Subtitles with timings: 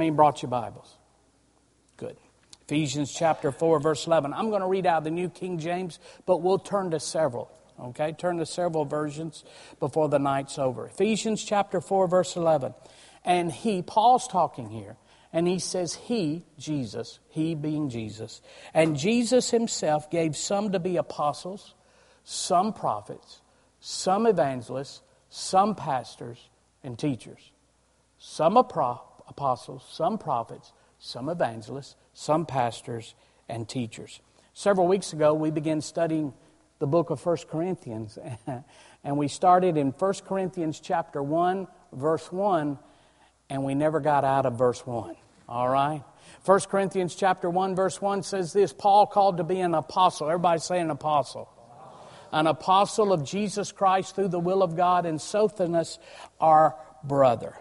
[0.00, 0.96] Many brought your Bibles?
[1.98, 2.16] Good.
[2.62, 4.32] Ephesians chapter 4, verse 11.
[4.32, 7.50] I'm going to read out the New King James, but we'll turn to several.
[7.78, 8.12] Okay?
[8.12, 9.44] Turn to several versions
[9.78, 10.86] before the night's over.
[10.86, 12.74] Ephesians chapter 4, verse 11.
[13.26, 14.96] And he, Paul's talking here,
[15.34, 18.40] and he says, He, Jesus, He being Jesus,
[18.72, 21.74] and Jesus Himself gave some to be apostles,
[22.24, 23.42] some prophets,
[23.80, 26.48] some evangelists, some pastors
[26.82, 27.50] and teachers,
[28.18, 28.56] some
[29.40, 33.14] apostles, some prophets, some evangelists, some pastors
[33.48, 34.20] and teachers.
[34.52, 36.34] Several weeks ago, we began studying
[36.78, 38.18] the book of 1 Corinthians,
[39.04, 42.78] and we started in 1 Corinthians chapter 1, verse 1
[43.48, 45.16] and we never got out of verse 1.
[45.48, 46.04] All right?
[46.44, 50.28] 1 Corinthians chapter 1 verse 1 says this, Paul called to be an apostle.
[50.28, 51.48] Everybody say an apostle.
[52.30, 55.98] An apostle of Jesus Christ through the will of God and Sosthenes
[56.40, 57.56] our brother.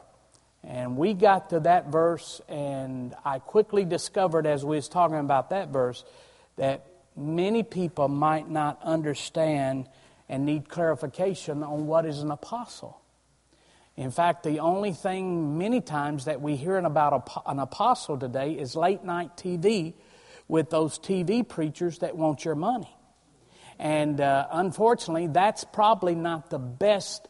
[0.69, 5.49] And we got to that verse and I quickly discovered as we was talking about
[5.49, 6.05] that verse
[6.57, 6.85] that
[7.17, 9.89] many people might not understand
[10.29, 13.01] and need clarification on what is an apostle.
[13.97, 18.75] In fact, the only thing many times that we hear about an apostle today is
[18.75, 19.95] late night TV
[20.47, 22.95] with those TV preachers that want your money.
[23.79, 27.27] And uh, unfortunately, that's probably not the best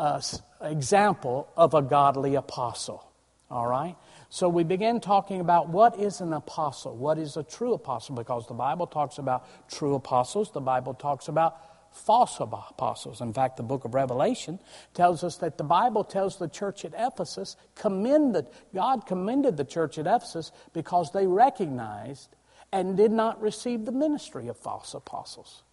[0.00, 0.20] uh,
[0.62, 3.06] example of a godly apostle.
[3.50, 3.96] All right?
[4.30, 6.96] So we begin talking about what is an apostle?
[6.96, 8.16] What is a true apostle?
[8.16, 11.56] Because the Bible talks about true apostles, the Bible talks about
[11.92, 13.20] false apostles.
[13.20, 14.58] In fact, the book of Revelation
[14.94, 19.98] tells us that the Bible tells the church at Ephesus, commended, God commended the church
[19.98, 22.36] at Ephesus because they recognized
[22.72, 25.64] and did not receive the ministry of false apostles.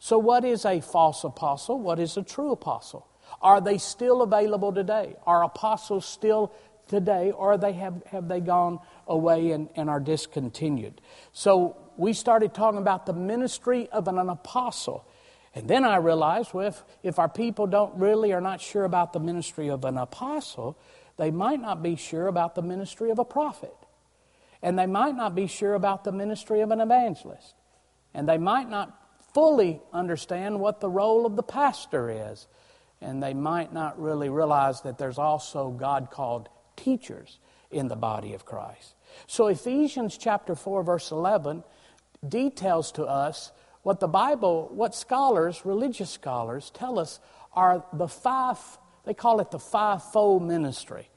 [0.00, 1.78] So, what is a false apostle?
[1.78, 3.06] What is a true apostle?
[3.40, 5.16] Are they still available today?
[5.26, 6.52] Are apostles still
[6.88, 11.00] today, or they have, have they gone away and, and are discontinued?
[11.32, 15.06] So, we started talking about the ministry of an, an apostle.
[15.54, 19.14] And then I realized, well, if, if our people don't really are not sure about
[19.14, 20.78] the ministry of an apostle,
[21.16, 23.74] they might not be sure about the ministry of a prophet.
[24.62, 27.54] And they might not be sure about the ministry of an evangelist.
[28.12, 28.94] And they might not
[29.32, 32.46] fully understand what the role of the pastor is.
[33.00, 37.38] And they might not really realize that there's also God called teachers
[37.70, 38.94] in the body of Christ.
[39.26, 41.64] So Ephesians chapter 4 verse 11
[42.26, 43.52] details to us
[43.82, 47.20] what the Bible, what scholars, religious scholars, tell us
[47.52, 48.58] are the five,
[49.04, 51.08] they call it the five-fold ministry.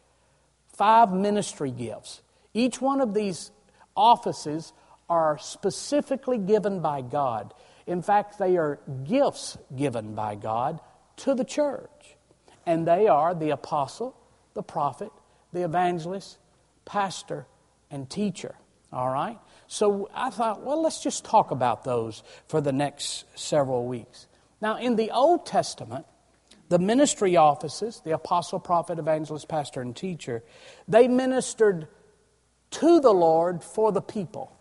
[0.68, 2.22] Five ministry gifts.
[2.53, 3.50] Each one of these
[3.97, 4.72] offices
[5.09, 7.56] are specifically given by God.
[7.88, 10.79] In fact, they are gifts given by God
[11.19, 12.16] to the church.
[12.66, 14.16] And they are the apostle,
[14.53, 15.12] the prophet,
[15.53, 16.38] the evangelist,
[16.85, 17.46] pastor,
[17.90, 18.56] and teacher.
[18.91, 19.38] All right?
[19.68, 24.28] So I thought, well, let's just talk about those for the next several weeks.
[24.62, 26.06] Now, in the Old Testament,
[26.69, 30.44] the ministry offices, the apostle, prophet, evangelist, pastor, and teacher,
[30.88, 31.88] they ministered
[32.72, 34.56] to the Lord for the people.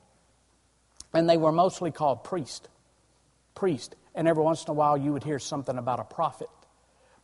[1.13, 2.69] And they were mostly called priest.
[3.59, 3.97] Priest.
[4.15, 6.49] And every once in a while you would hear something about a prophet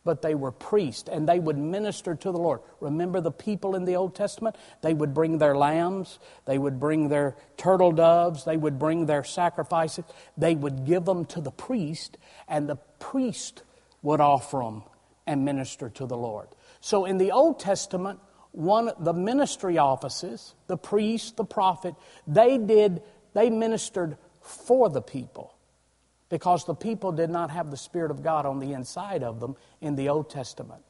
[0.05, 2.61] but they were priests and they would minister to the Lord.
[2.79, 4.55] Remember the people in the Old Testament?
[4.81, 9.23] They would bring their lambs, they would bring their turtle doves, they would bring their
[9.23, 10.05] sacrifices.
[10.37, 13.63] They would give them to the priest, and the priest
[14.03, 14.83] would offer them
[15.25, 16.47] and minister to the Lord.
[16.79, 18.19] So in the Old Testament,
[18.51, 21.95] one the ministry offices, the priest, the prophet,
[22.27, 23.01] they did
[23.33, 25.54] they ministered for the people
[26.29, 29.55] because the people did not have the Spirit of God on the inside of them
[29.81, 30.81] in the Old Testament.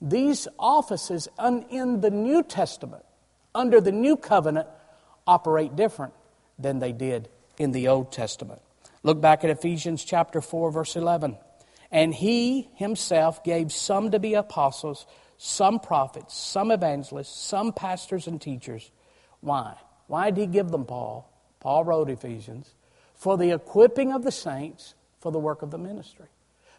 [0.00, 3.04] These offices in the New Testament,
[3.54, 4.68] under the New Covenant,
[5.26, 6.14] operate different
[6.58, 8.60] than they did in the Old Testament.
[9.02, 11.36] Look back at Ephesians chapter 4, verse 11.
[11.90, 15.06] And he himself gave some to be apostles,
[15.36, 18.90] some prophets, some evangelists, some pastors and teachers.
[19.40, 19.76] Why?
[20.06, 21.30] Why did he give them Paul?
[21.60, 22.72] Paul wrote Ephesians
[23.18, 26.28] for the equipping of the saints for the work of the ministry,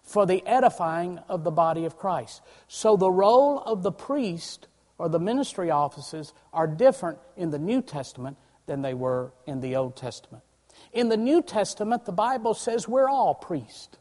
[0.02, 2.42] for the edifying of the body of Christ.
[2.68, 7.82] So the role of the priest or the ministry offices are different in the New
[7.82, 10.44] Testament than they were in the Old Testament.
[10.94, 13.98] In the New Testament, the Bible says we're all priests.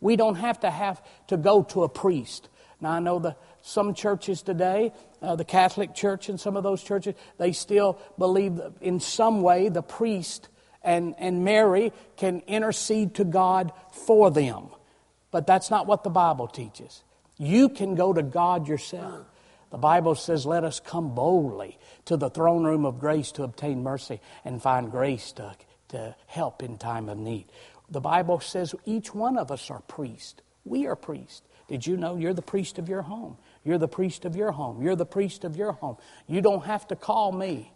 [0.00, 2.48] We don't have to have to go to a priest.
[2.80, 4.92] Now I know the some churches today,
[5.22, 9.70] uh, the Catholic Church and some of those churches, they still believe in some way
[9.70, 10.48] the priest
[10.84, 14.68] and, and Mary can intercede to God for them.
[15.30, 17.02] But that's not what the Bible teaches.
[17.36, 19.26] You can go to God yourself.
[19.70, 23.82] The Bible says, Let us come boldly to the throne room of grace to obtain
[23.82, 25.56] mercy and find grace to,
[25.88, 27.46] to help in time of need.
[27.90, 30.40] The Bible says each one of us are priests.
[30.64, 31.42] We are priests.
[31.66, 33.36] Did you know you're the priest of your home?
[33.64, 34.82] You're the priest of your home.
[34.82, 35.96] You're the priest of your home.
[36.26, 37.72] You don't have to call me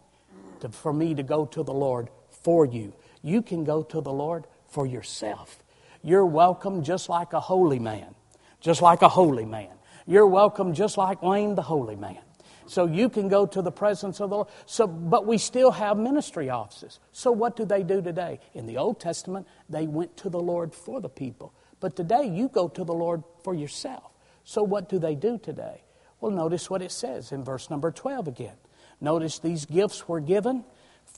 [0.60, 2.10] to, for me to go to the Lord
[2.48, 2.94] for you.
[3.20, 5.62] You can go to the Lord for yourself.
[6.02, 8.14] You're welcome just like a holy man,
[8.62, 9.68] just like a holy man.
[10.06, 12.22] You're welcome just like Wayne the holy man.
[12.66, 14.48] So you can go to the presence of the Lord.
[14.64, 17.00] So, but we still have ministry offices.
[17.12, 18.40] So what do they do today?
[18.54, 21.52] In the Old Testament, they went to the Lord for the people.
[21.80, 24.10] But today, you go to the Lord for yourself.
[24.44, 25.82] So what do they do today?
[26.18, 28.56] Well, notice what it says in verse number 12 again.
[29.02, 30.64] Notice these gifts were given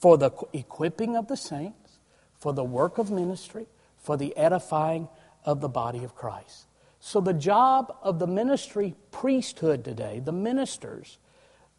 [0.01, 1.99] for the equipping of the saints,
[2.39, 3.67] for the work of ministry,
[3.99, 5.09] for the edifying
[5.45, 6.67] of the body of Christ.
[7.01, 11.19] So, the job of the ministry priesthood today, the ministers,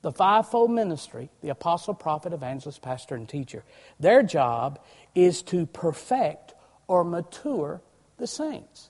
[0.02, 3.64] the fivefold ministry, the apostle, prophet, evangelist, pastor, and teacher,
[4.00, 4.80] their job
[5.14, 6.54] is to perfect
[6.88, 7.82] or mature
[8.18, 8.90] the saints.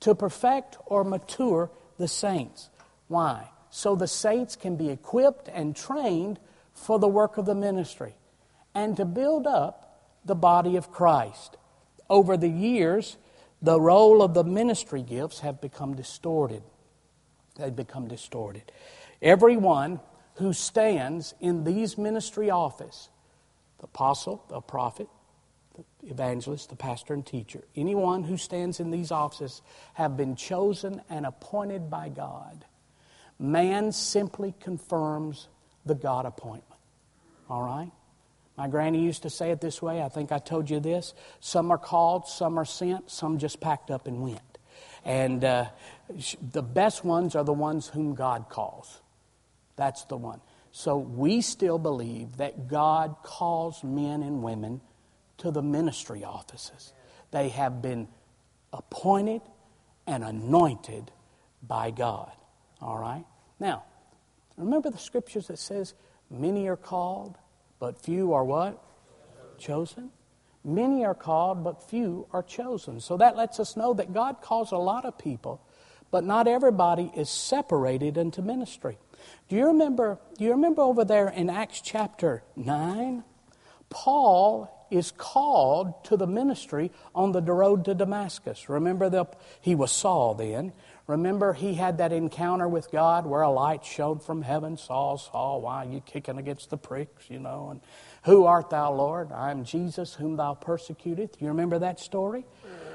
[0.00, 2.68] To perfect or mature the saints.
[3.08, 3.48] Why?
[3.70, 6.38] So the saints can be equipped and trained
[6.76, 8.14] for the work of the ministry
[8.74, 11.56] and to build up the body of Christ
[12.08, 13.16] over the years,
[13.62, 16.62] the role of the ministry gifts have become distorted.
[17.56, 18.70] They've become distorted.
[19.22, 20.00] Everyone
[20.34, 23.08] who stands in these ministry office,
[23.78, 25.08] the apostle, the prophet,
[25.74, 29.62] the evangelist, the pastor, and teacher, anyone who stands in these offices
[29.94, 32.66] have been chosen and appointed by God.
[33.38, 35.48] Man simply confirms
[35.86, 36.80] the God appointment.
[37.48, 37.90] All right?
[38.56, 40.02] My granny used to say it this way.
[40.02, 41.14] I think I told you this.
[41.40, 44.40] Some are called, some are sent, some just packed up and went.
[45.04, 45.66] And uh,
[46.52, 49.00] the best ones are the ones whom God calls.
[49.76, 50.40] That's the one.
[50.72, 54.80] So we still believe that God calls men and women
[55.38, 56.92] to the ministry offices.
[57.30, 58.08] They have been
[58.72, 59.42] appointed
[60.06, 61.12] and anointed
[61.62, 62.32] by God.
[62.80, 63.24] All right?
[63.60, 63.84] Now,
[64.56, 65.94] remember the scriptures that says,
[66.30, 67.36] many are called,
[67.78, 68.82] but few are what?
[69.58, 70.10] Chosen.
[70.64, 73.00] Many are called, but few are chosen.
[73.00, 75.60] So that lets us know that God calls a lot of people,
[76.10, 78.98] but not everybody is separated into ministry.
[79.48, 83.22] Do you remember, do you remember over there in Acts chapter 9?
[83.90, 88.68] Paul is called to the ministry on the road to Damascus.
[88.68, 89.26] Remember, the,
[89.60, 90.72] he was Saul then.
[91.06, 94.76] Remember, he had that encounter with God where a light showed from heaven.
[94.76, 97.68] Saul, Saul, why are you kicking against the pricks, you know?
[97.70, 97.80] And
[98.24, 99.30] who art thou, Lord?
[99.30, 101.40] I am Jesus, whom thou persecutest.
[101.40, 102.44] You remember that story?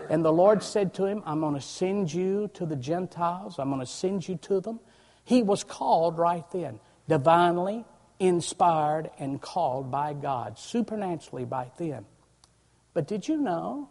[0.10, 3.70] And the Lord said to him, I'm going to send you to the Gentiles, I'm
[3.70, 4.82] going to send you to them.
[5.24, 7.86] He was called right then, divinely
[8.20, 12.06] inspired and called by God, supernaturally by then.
[12.94, 13.90] But did you know,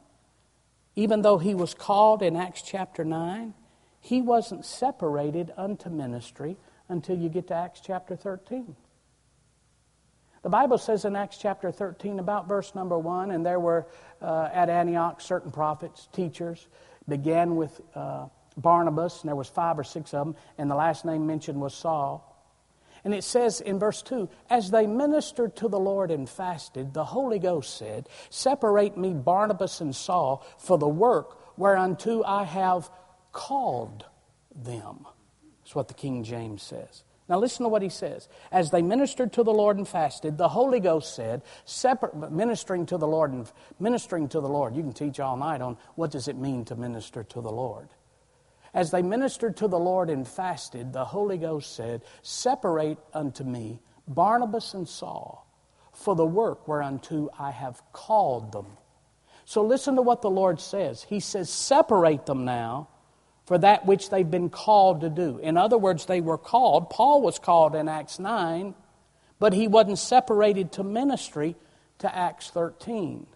[0.94, 3.54] even though he was called in Acts chapter 9,
[4.00, 6.57] he wasn't separated unto ministry
[6.88, 8.75] until you get to Acts chapter 13.
[10.42, 13.87] The Bible says in Acts chapter 13, about verse number 1, and there were
[14.23, 16.66] uh, at Antioch certain prophets, teachers,
[17.07, 18.26] began with uh,
[18.57, 21.75] Barnabas, and there was five or six of them, and the last name mentioned was
[21.75, 22.26] Saul.
[23.04, 27.04] And it says in verse 2 As they ministered to the Lord and fasted, the
[27.04, 32.90] Holy Ghost said, Separate me, Barnabas and Saul, for the work whereunto I have
[33.32, 34.04] called
[34.54, 35.06] them.
[35.62, 37.04] That's what the King James says.
[37.28, 38.28] Now listen to what he says.
[38.50, 42.87] As they ministered to the Lord and fasted, the Holy Ghost said, separate but ministering
[42.87, 44.75] to the Lord and ministering to the Lord.
[44.75, 47.88] You can teach all night on what does it mean to minister to the Lord.
[48.75, 53.80] As they ministered to the Lord and fasted, the Holy Ghost said, Separate unto me
[54.08, 55.46] Barnabas and Saul
[55.92, 58.66] for the work whereunto I have called them.
[59.44, 61.04] So listen to what the Lord says.
[61.04, 62.88] He says, Separate them now
[63.50, 65.38] for that which they've been called to do.
[65.38, 66.88] In other words, they were called.
[66.88, 68.76] Paul was called in Acts 9,
[69.40, 71.57] but he wasn't separated to ministry
[71.99, 73.26] to Acts 13.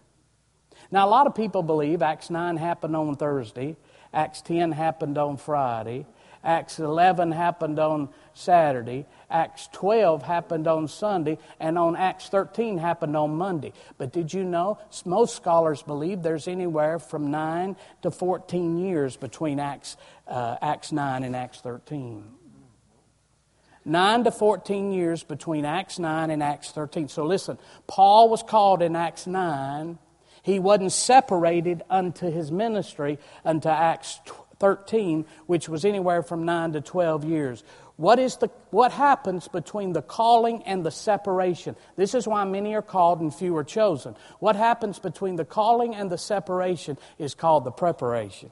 [0.89, 3.75] Now, a lot of people believe Acts 9 happened on Thursday,
[4.13, 6.05] Acts 10 happened on Friday.
[6.45, 9.07] Acts 11 happened on Saturday.
[9.29, 11.39] Acts 12 happened on Sunday.
[11.59, 13.73] And on Acts 13 happened on Monday.
[13.97, 14.77] But did you know?
[15.03, 19.97] Most scholars believe there's anywhere from 9 to 14 years between Acts,
[20.27, 22.23] uh, Acts 9 and Acts 13.
[23.85, 27.07] 9 to 14 years between Acts 9 and Acts 13.
[27.07, 29.99] So listen, Paul was called in Acts 9.
[30.41, 34.19] He wasn't separated unto his ministry unto Acts
[34.65, 37.63] 13, which was anywhere from 9 to 12 years.
[37.97, 41.75] What, is the, what happens between the calling and the separation?
[41.95, 44.15] This is why many are called and few are chosen.
[44.39, 48.49] What happens between the calling and the separation is called the preparation.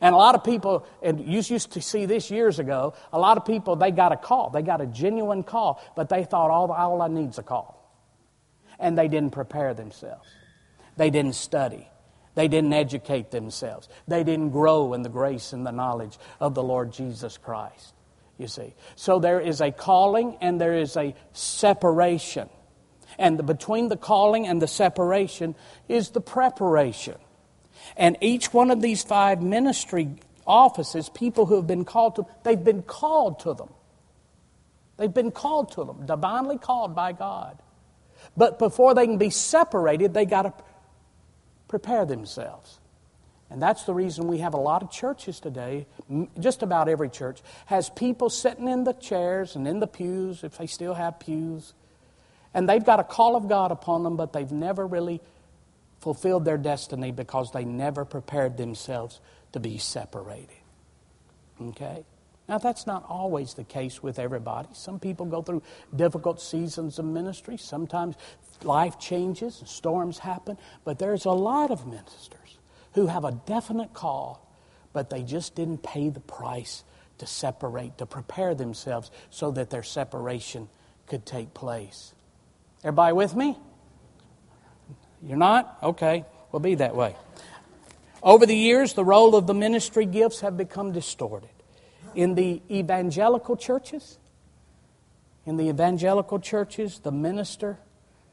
[0.00, 3.38] And a lot of people, and you used to see this years ago, a lot
[3.38, 4.50] of people, they got a call.
[4.50, 7.80] They got a genuine call, but they thought all, all I need is a call.
[8.78, 10.28] And they didn't prepare themselves.
[10.96, 11.88] They didn't study.
[12.34, 13.88] They didn't educate themselves.
[14.08, 17.94] They didn't grow in the grace and the knowledge of the Lord Jesus Christ.
[18.38, 18.74] You see.
[18.96, 22.48] So there is a calling and there is a separation.
[23.16, 25.54] And between the calling and the separation
[25.88, 27.16] is the preparation.
[27.96, 32.62] And each one of these five ministry offices, people who have been called to, they've
[32.62, 33.68] been called to them.
[34.96, 37.58] They've been called to them, divinely called by God.
[38.36, 40.52] But before they can be separated, they got to
[41.74, 42.78] prepare themselves.
[43.50, 45.86] And that's the reason we have a lot of churches today,
[46.38, 50.56] just about every church, has people sitting in the chairs and in the pews, if
[50.56, 51.74] they still have pews,
[52.54, 55.20] and they've got a call of God upon them, but they've never really
[55.98, 60.56] fulfilled their destiny because they never prepared themselves to be separated.
[61.60, 62.04] Okay?
[62.46, 64.68] Now, that's not always the case with everybody.
[64.72, 65.62] Some people go through
[65.96, 67.56] difficult seasons of ministry.
[67.56, 68.16] Sometimes
[68.62, 70.58] life changes, and storms happen.
[70.84, 72.58] But there's a lot of ministers
[72.92, 74.46] who have a definite call,
[74.92, 76.84] but they just didn't pay the price
[77.18, 80.68] to separate, to prepare themselves so that their separation
[81.06, 82.12] could take place.
[82.82, 83.56] Everybody with me?
[85.22, 85.78] You're not?
[85.82, 87.16] Okay, we'll be that way.
[88.22, 91.48] Over the years, the role of the ministry gifts have become distorted.
[92.14, 94.18] In the evangelical churches,
[95.46, 97.78] in the evangelical churches, the minister,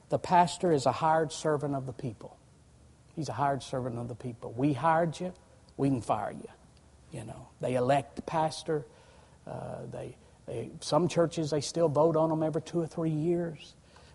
[0.10, 2.38] the pastor is a hired servant of the people.
[3.16, 4.54] He's a hired servant of the people.
[4.56, 5.34] We hired you,
[5.78, 6.50] we can fire you.
[7.12, 8.86] You know, they elect the pastor.
[9.46, 13.74] Uh, they, they, some churches they still vote on them every two or three years,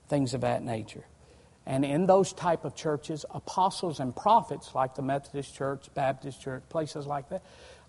[0.09, 1.05] things of that nature.
[1.67, 6.63] And in those type of churches, apostles and prophets, like the Methodist Church, Baptist Church,
[6.69, 7.43] places like that,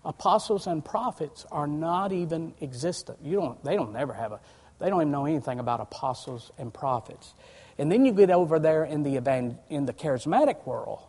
[0.08, 3.18] apostles and prophets are not even existent.
[3.22, 4.40] You don't, they don't ever have a,
[4.80, 7.34] they don't even know anything about apostles and prophets.
[7.78, 9.16] And then you get over there in the,
[9.70, 11.02] in the charismatic world,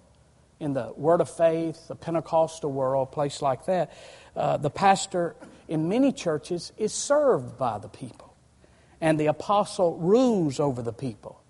[0.60, 3.92] in the Word of Faith, the Pentecostal world, a place like that,
[4.36, 5.36] uh, the pastor
[5.68, 8.36] in many churches is served by the people.
[9.02, 11.42] And the apostle rules over the people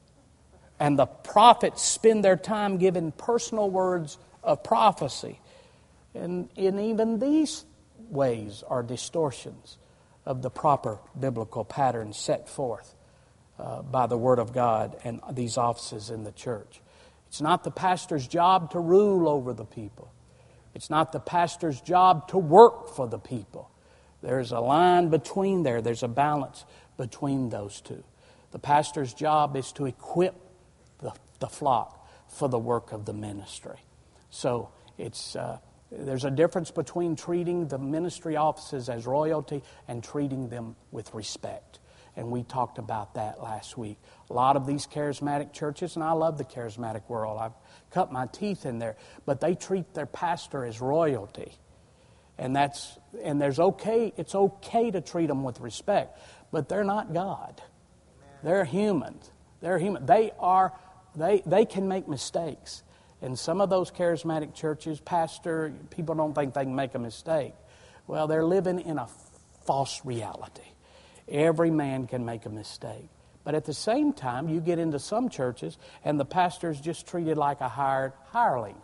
[0.79, 5.39] and the prophets spend their time giving personal words of prophecy.
[6.16, 7.66] And in even these
[8.10, 9.78] ways are distortions
[10.25, 12.96] of the proper biblical pattern set forth
[13.58, 16.82] uh, by the Word of God and these offices in the church.
[17.28, 20.12] It's not the pastor's job to rule over the people.
[20.74, 23.70] It's not the pastor's job to work for the people.
[24.22, 26.66] There's a line between there, there's a balance
[26.98, 28.04] between those two.
[28.51, 30.36] The pastor's job is to equip
[31.39, 33.80] the flock for the work of the ministry.
[34.30, 35.60] So it's, uh,
[35.91, 41.79] there's a difference between treating the ministry offices as royalty and treating them with respect.
[42.15, 43.98] And we talked about that last week.
[44.29, 47.53] A lot of these charismatic churches, and I love the charismatic world, I've
[47.91, 51.53] cut my teeth in there, but they treat their pastor as royalty.
[52.38, 56.17] And that's and there's okay, it's okay to treat them with respect,
[56.51, 57.62] but they're not God.
[58.43, 59.29] They're humans.
[59.62, 60.05] They're human.
[60.05, 60.74] They are
[61.15, 62.84] they, they can make mistakes.
[63.22, 67.54] And some of those charismatic churches, pastor, people don't think they can make a mistake.
[68.08, 69.08] Well, they're living in a
[69.66, 70.64] false reality.
[71.28, 73.10] Every man can make a mistake.
[73.44, 77.08] But at the same time, you get into some churches and the pastor is just
[77.08, 78.78] treated like a hired hireling,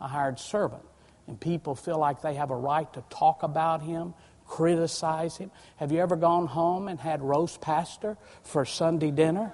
[0.00, 0.82] a hired servant.
[1.26, 4.14] And people feel like they have a right to talk about him,
[4.46, 5.50] criticize him.
[5.76, 9.52] Have you ever gone home and had roast pastor for Sunday dinner?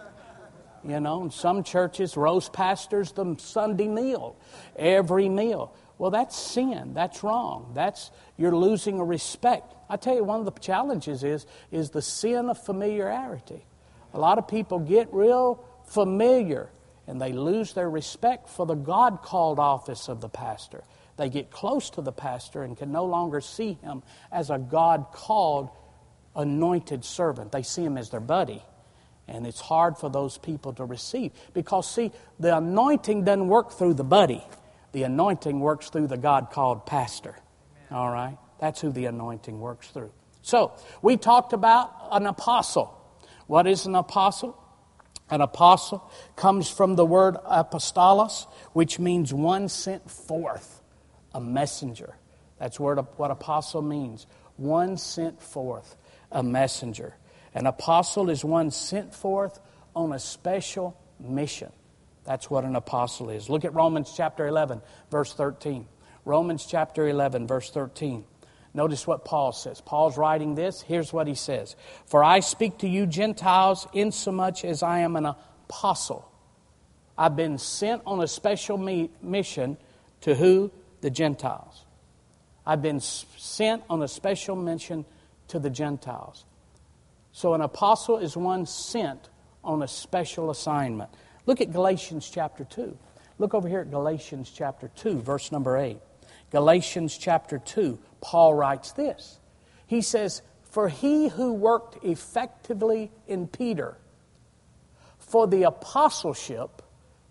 [0.84, 4.36] You know, in some churches, roast pastors the Sunday meal,
[4.76, 5.74] every meal.
[5.98, 6.92] Well, that's sin.
[6.94, 7.72] That's wrong.
[7.74, 9.74] That's you're losing a respect.
[9.88, 13.64] I tell you, one of the challenges is is the sin of familiarity.
[14.12, 16.70] A lot of people get real familiar
[17.06, 20.82] and they lose their respect for the God called office of the pastor.
[21.16, 25.06] They get close to the pastor and can no longer see him as a God
[25.12, 25.70] called
[26.34, 27.52] anointed servant.
[27.52, 28.62] They see him as their buddy.
[29.28, 31.32] And it's hard for those people to receive.
[31.52, 34.44] Because, see, the anointing doesn't work through the buddy,
[34.92, 37.36] the anointing works through the God called pastor.
[37.90, 38.38] All right?
[38.60, 40.12] That's who the anointing works through.
[40.42, 42.92] So, we talked about an apostle.
[43.46, 44.62] What is an apostle?
[45.28, 50.82] An apostle comes from the word apostolos, which means one sent forth,
[51.34, 52.16] a messenger.
[52.60, 54.26] That's what apostle means.
[54.56, 55.96] One sent forth,
[56.30, 57.16] a messenger.
[57.56, 59.58] An apostle is one sent forth
[59.94, 61.72] on a special mission.
[62.24, 63.48] That's what an apostle is.
[63.48, 65.86] Look at Romans chapter 11, verse 13.
[66.26, 68.26] Romans chapter 11, verse 13.
[68.74, 69.80] Notice what Paul says.
[69.80, 70.82] Paul's writing this.
[70.82, 75.24] Here's what he says For I speak to you Gentiles insomuch as I am an
[75.24, 76.30] apostle.
[77.16, 79.78] I've been sent on a special mission
[80.20, 80.70] to who?
[81.00, 81.86] The Gentiles.
[82.66, 85.06] I've been sent on a special mission
[85.48, 86.44] to the Gentiles.
[87.36, 89.28] So an apostle is one sent
[89.62, 91.10] on a special assignment.
[91.44, 92.96] Look at Galatians chapter 2.
[93.36, 95.98] Look over here at Galatians chapter 2, verse number 8.
[96.50, 99.38] Galatians chapter 2, Paul writes this.
[99.86, 103.98] He says, For he who worked effectively in Peter
[105.18, 106.80] for the apostleship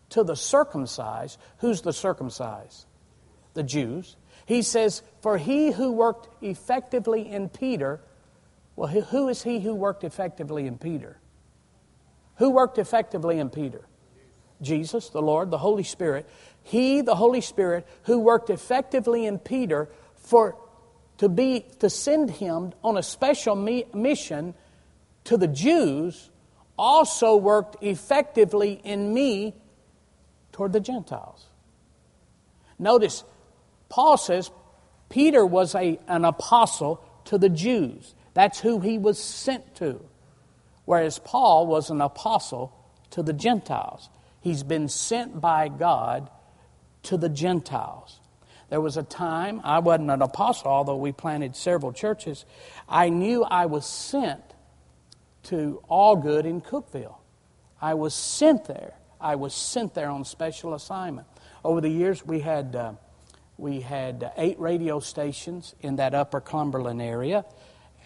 [0.10, 2.86] to the circumcised, who's the circumcised?
[3.56, 4.18] The Jews.
[4.46, 8.02] He says, For he who worked effectively in Peter,
[8.76, 11.18] well, who is he who worked effectively in Peter?
[12.38, 13.86] Who worked effectively in Peter?
[14.62, 16.28] Jesus, the Lord, the Holy Spirit.
[16.64, 20.58] He, the Holy Spirit, who worked effectively in Peter for
[21.18, 24.54] to be to send him on a special mission
[25.26, 26.30] to the Jews
[26.78, 29.56] also worked effectively in me
[30.52, 31.46] toward the Gentiles.
[32.78, 33.24] Notice,
[33.88, 34.52] Paul says
[35.08, 38.14] Peter was a, an apostle to the Jews.
[38.36, 40.00] That's who he was sent to.
[40.84, 42.72] Whereas Paul was an apostle
[43.12, 44.10] to the Gentiles.
[44.42, 46.30] He's been sent by God
[47.04, 48.20] to the Gentiles.
[48.70, 52.46] There was a time, I wasn't an apostle, although we planted several churches.
[52.90, 54.44] I knew I was sent
[55.44, 57.16] to Algood in Cookeville.
[57.82, 58.96] I was sent there.
[59.22, 61.28] I was sent there on special assignment.
[61.64, 62.94] Over the years, we had, uh,
[63.58, 67.46] we had eight radio stations in that upper Cumberland area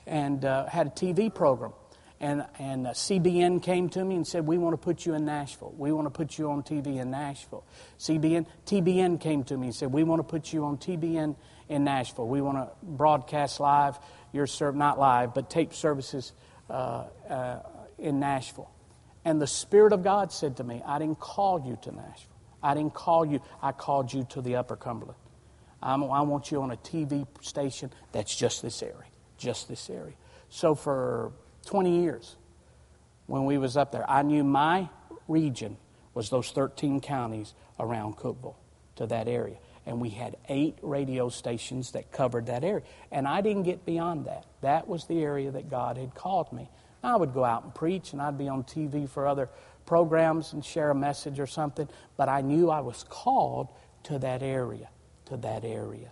[0.09, 1.73] and uh, had a TV program
[2.19, 5.23] and, and uh, CBN came to me and said, We want to put you in
[5.23, 5.73] Nashville.
[5.77, 7.63] We want to put you on TV in Nashville.
[7.97, 11.37] CBN, TBN came to me and said, We want to put you on TBN
[11.69, 12.27] in Nashville.
[12.27, 13.99] We want to broadcast live
[14.31, 16.33] your serve, not live, but tape services
[16.69, 17.59] uh, uh,
[17.97, 18.69] in Nashville.
[19.25, 22.35] And the Spirit of God said to me, I didn't call you to Nashville.
[22.61, 25.17] I didn't call you, I called you to the Upper Cumberland.
[25.81, 29.08] I'm, I want you on a TV station that's just this area,
[29.39, 30.15] just this area.
[30.49, 31.31] So for
[31.65, 32.35] 20 years
[33.29, 34.09] when we was up there.
[34.09, 34.89] I knew my
[35.27, 35.77] region
[36.13, 38.55] was those 13 counties around Cookeville
[38.95, 39.57] to that area.
[39.85, 42.83] And we had eight radio stations that covered that area.
[43.11, 44.45] And I didn't get beyond that.
[44.61, 46.69] That was the area that God had called me.
[47.01, 49.49] I would go out and preach, and I'd be on TV for other
[49.85, 51.87] programs and share a message or something.
[52.17, 53.69] But I knew I was called
[54.03, 54.89] to that area,
[55.25, 56.11] to that area.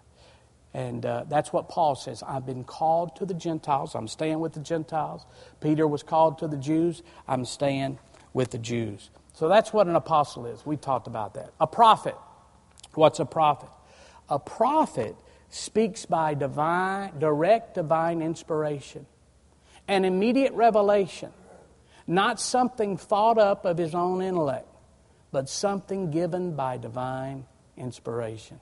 [0.73, 2.23] And uh, that's what Paul says.
[2.23, 3.95] I've been called to the Gentiles.
[3.95, 5.25] I'm staying with the Gentiles.
[5.59, 7.03] Peter was called to the Jews.
[7.27, 7.99] I'm staying
[8.33, 9.09] with the Jews.
[9.33, 10.65] So that's what an apostle is.
[10.65, 11.53] We talked about that.
[11.59, 12.15] A prophet.
[12.93, 13.69] What's a prophet?
[14.29, 15.15] A prophet
[15.49, 19.05] speaks by divine, direct divine inspiration,
[19.87, 21.31] an immediate revelation,
[22.05, 24.67] not something thought up of his own intellect,
[25.31, 27.45] but something given by divine
[27.77, 28.59] inspiration.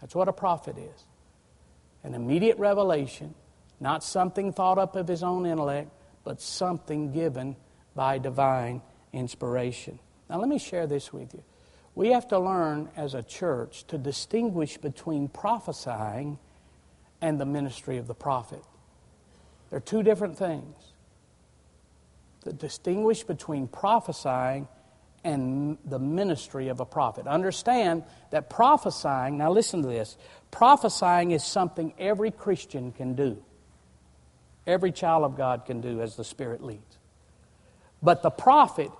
[0.00, 1.04] That's what a prophet is
[2.04, 3.34] an immediate revelation,
[3.80, 5.90] not something thought up of his own intellect,
[6.22, 7.56] but something given
[7.94, 9.98] by divine inspiration.
[10.28, 11.42] Now, let me share this with you.
[11.94, 16.38] We have to learn as a church to distinguish between prophesying
[17.20, 18.62] and the ministry of the prophet.
[19.70, 20.76] They're two different things.
[22.44, 24.68] To distinguish between prophesying
[25.24, 27.26] and the ministry of a prophet.
[27.26, 30.16] Understand that prophesying, now listen to this,
[30.50, 33.42] prophesying is something every Christian can do.
[34.66, 36.98] Every child of God can do as the Spirit leads.
[38.02, 38.90] But the prophet,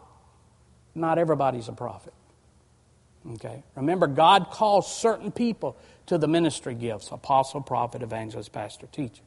[0.95, 2.15] not everybody's a prophet.
[3.33, 3.63] Okay?
[3.77, 9.23] Remember, God calls certain people to the ministry gifts apostle, prophet, evangelist, pastor, teacher.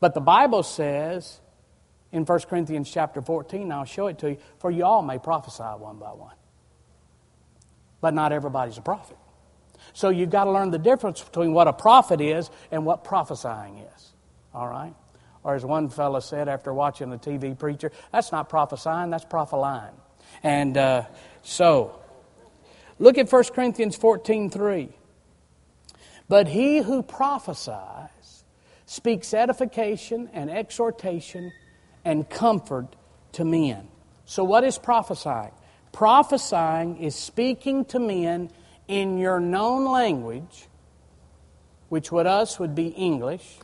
[0.00, 1.40] But the Bible says
[2.14, 5.64] in 1 Corinthians chapter 14, I'll show it to you, for you all may prophesy
[5.64, 6.36] one by one.
[8.00, 9.16] But not everybody's a prophet.
[9.94, 13.78] So you've got to learn the difference between what a prophet is and what prophesying
[13.78, 14.12] is.
[14.54, 14.94] All right?
[15.42, 19.94] Or as one fellow said after watching a TV preacher, that's not prophesying, that's prophesying.
[20.44, 21.02] And uh,
[21.42, 22.00] so,
[23.00, 24.88] look at 1 Corinthians 14 3.
[26.28, 28.44] But he who prophesies
[28.86, 31.52] speaks edification and exhortation
[32.04, 32.88] and comfort
[33.32, 33.88] to men.
[34.26, 35.52] So, what is prophesying?
[35.92, 38.50] Prophesying is speaking to men
[38.88, 40.66] in your known language,
[41.88, 43.58] which with us would be English.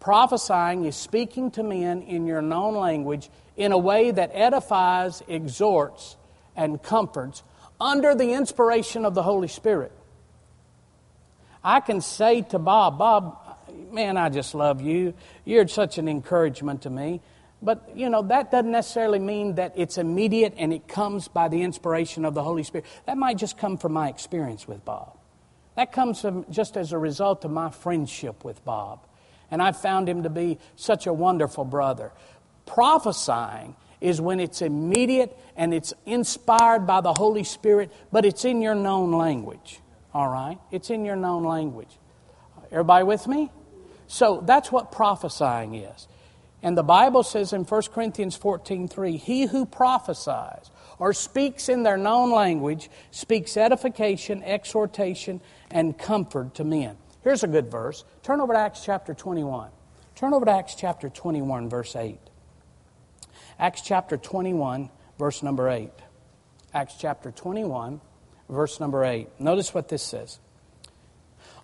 [0.00, 6.16] Prophesying is speaking to men in your known language in a way that edifies, exhorts,
[6.54, 7.42] and comforts
[7.80, 9.92] under the inspiration of the Holy Spirit.
[11.62, 13.58] I can say to Bob, Bob,
[13.90, 15.14] man, I just love you.
[15.44, 17.20] You're such an encouragement to me.
[17.62, 21.62] But, you know, that doesn't necessarily mean that it's immediate and it comes by the
[21.62, 22.86] inspiration of the Holy Spirit.
[23.06, 25.16] That might just come from my experience with Bob.
[25.74, 29.06] That comes from just as a result of my friendship with Bob.
[29.50, 32.12] And I found him to be such a wonderful brother.
[32.66, 38.60] Prophesying is when it's immediate and it's inspired by the Holy Spirit, but it's in
[38.60, 39.80] your known language.
[40.12, 40.58] All right?
[40.70, 41.90] It's in your known language.
[42.70, 43.50] Everybody with me?
[44.08, 46.08] So that's what prophesying is.
[46.66, 51.84] And the Bible says in 1 Corinthians 14 3, He who prophesies or speaks in
[51.84, 56.96] their known language speaks edification, exhortation, and comfort to men.
[57.22, 58.04] Here's a good verse.
[58.24, 59.70] Turn over to Acts chapter 21.
[60.16, 62.18] Turn over to Acts chapter 21, verse 8.
[63.60, 65.92] Acts chapter 21, verse number 8.
[66.74, 68.00] Acts chapter 21,
[68.48, 69.28] verse number 8.
[69.38, 70.40] Notice what this says.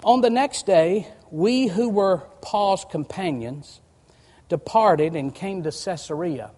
[0.04, 3.80] On the next day, we who were Paul's companions
[4.52, 6.50] departed and came to Caesarea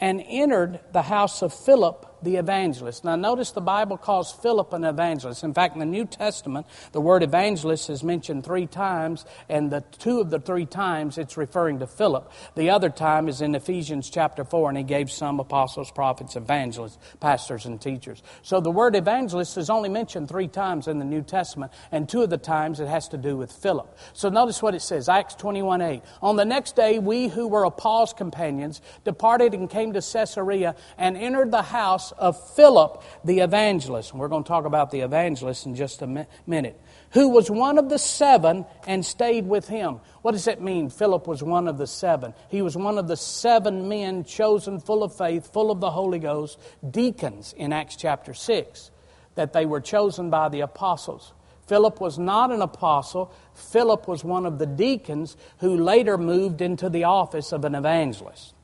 [0.00, 3.04] and entered the house of Philip the evangelist.
[3.04, 5.44] Now, notice the Bible calls Philip an evangelist.
[5.44, 9.82] In fact, in the New Testament, the word evangelist is mentioned three times, and the
[9.98, 12.32] two of the three times it's referring to Philip.
[12.54, 16.98] The other time is in Ephesians chapter 4, and he gave some apostles, prophets, evangelists,
[17.20, 18.22] pastors, and teachers.
[18.42, 22.22] So the word evangelist is only mentioned three times in the New Testament, and two
[22.22, 23.98] of the times it has to do with Philip.
[24.14, 26.02] So notice what it says Acts 21 8.
[26.22, 31.16] On the next day, we who were Paul's companions departed and came to Caesarea and
[31.16, 34.12] entered the house of Philip the evangelist.
[34.12, 36.80] And we're going to talk about the evangelist in just a minute.
[37.12, 40.00] Who was one of the seven and stayed with him.
[40.22, 40.90] What does that mean?
[40.90, 42.34] Philip was one of the seven.
[42.48, 46.18] He was one of the seven men chosen full of faith, full of the Holy
[46.18, 48.90] Ghost, deacons in Acts chapter 6,
[49.34, 51.32] that they were chosen by the apostles.
[51.66, 53.32] Philip was not an apostle.
[53.54, 58.54] Philip was one of the deacons who later moved into the office of an evangelist.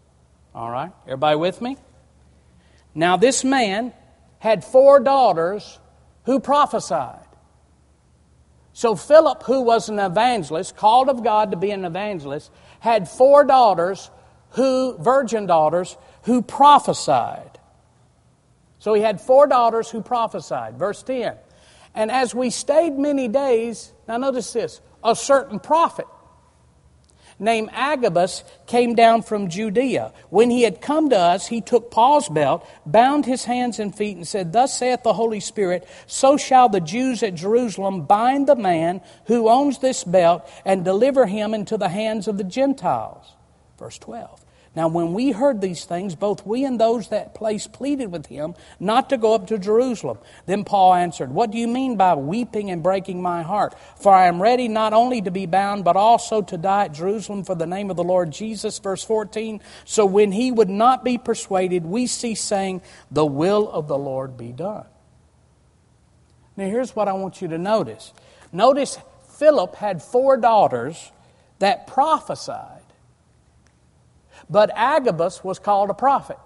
[0.54, 0.92] All right?
[1.04, 1.76] Everybody with me?
[2.94, 3.92] Now, this man
[4.38, 5.78] had four daughters
[6.24, 7.26] who prophesied.
[8.72, 12.50] So, Philip, who was an evangelist, called of God to be an evangelist,
[12.80, 14.10] had four daughters
[14.50, 17.58] who, virgin daughters, who prophesied.
[18.78, 20.78] So, he had four daughters who prophesied.
[20.78, 21.36] Verse 10.
[21.94, 26.06] And as we stayed many days, now notice this, a certain prophet
[27.40, 30.12] named Agabus came down from Judea.
[30.28, 34.16] When he had come to us, he took Paul's belt, bound his hands and feet,
[34.16, 38.56] and said, Thus saith the Holy Spirit, so shall the Jews at Jerusalem bind the
[38.56, 43.34] man who owns this belt and deliver him into the hands of the Gentiles.
[43.78, 44.39] Verse 12.
[44.76, 48.54] Now, when we heard these things, both we and those that place pleaded with him
[48.78, 50.18] not to go up to Jerusalem.
[50.46, 53.74] Then Paul answered, What do you mean by weeping and breaking my heart?
[53.96, 57.42] For I am ready not only to be bound, but also to die at Jerusalem
[57.42, 58.78] for the name of the Lord Jesus.
[58.78, 59.60] Verse 14.
[59.84, 64.36] So when he would not be persuaded, we cease saying, The will of the Lord
[64.36, 64.86] be done.
[66.56, 68.12] Now, here's what I want you to notice.
[68.52, 68.98] Notice
[69.36, 71.10] Philip had four daughters
[71.58, 72.79] that prophesied.
[74.50, 76.38] But Agabus was called a prophet.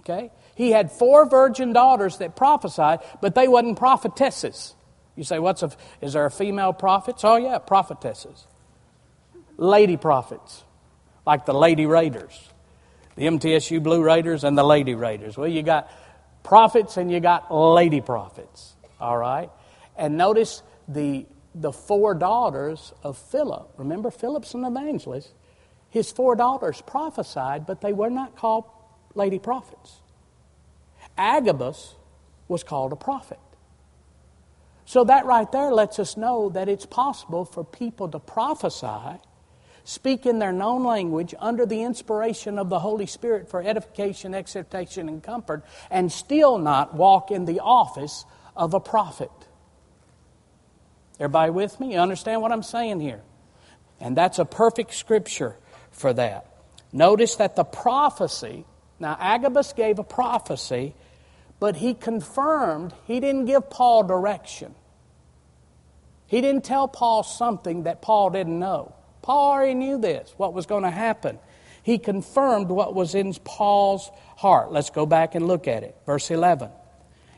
[0.00, 0.32] Okay?
[0.56, 4.74] He had four virgin daughters that prophesied, but they wasn't prophetesses.
[5.16, 7.24] You say, what's a, is there a female prophets?
[7.24, 8.46] Oh, yeah, prophetesses.
[9.56, 10.64] Lady prophets,
[11.24, 12.48] like the Lady Raiders,
[13.14, 15.36] the MTSU Blue Raiders and the Lady Raiders.
[15.36, 15.90] Well, you got
[16.42, 19.50] prophets and you got lady prophets, all right?
[19.96, 23.72] And notice the the four daughters of Philip.
[23.76, 25.32] Remember, Philip's an evangelist.
[25.90, 28.64] His four daughters prophesied, but they were not called
[29.14, 30.00] lady prophets.
[31.16, 31.94] Agabus
[32.48, 33.38] was called a prophet.
[34.84, 39.20] So that right there lets us know that it's possible for people to prophesy
[39.84, 45.08] speak in their known language under the inspiration of the Holy Spirit for edification, exhortation,
[45.08, 48.24] and comfort, and still not walk in the office
[48.56, 49.30] of a prophet.
[51.20, 51.92] Everybody with me?
[51.94, 53.22] You understand what I'm saying here?
[54.00, 55.56] And that's a perfect scripture
[55.90, 56.46] for that.
[56.92, 58.64] Notice that the prophecy,
[58.98, 60.94] now Agabus gave a prophecy,
[61.60, 64.74] but he confirmed, he didn't give Paul direction.
[66.26, 68.94] He didn't tell Paul something that Paul didn't know.
[69.22, 71.38] Paul already knew this, what was going to happen.
[71.82, 74.72] He confirmed what was in Paul's heart.
[74.72, 75.96] Let's go back and look at it.
[76.06, 76.70] Verse 11.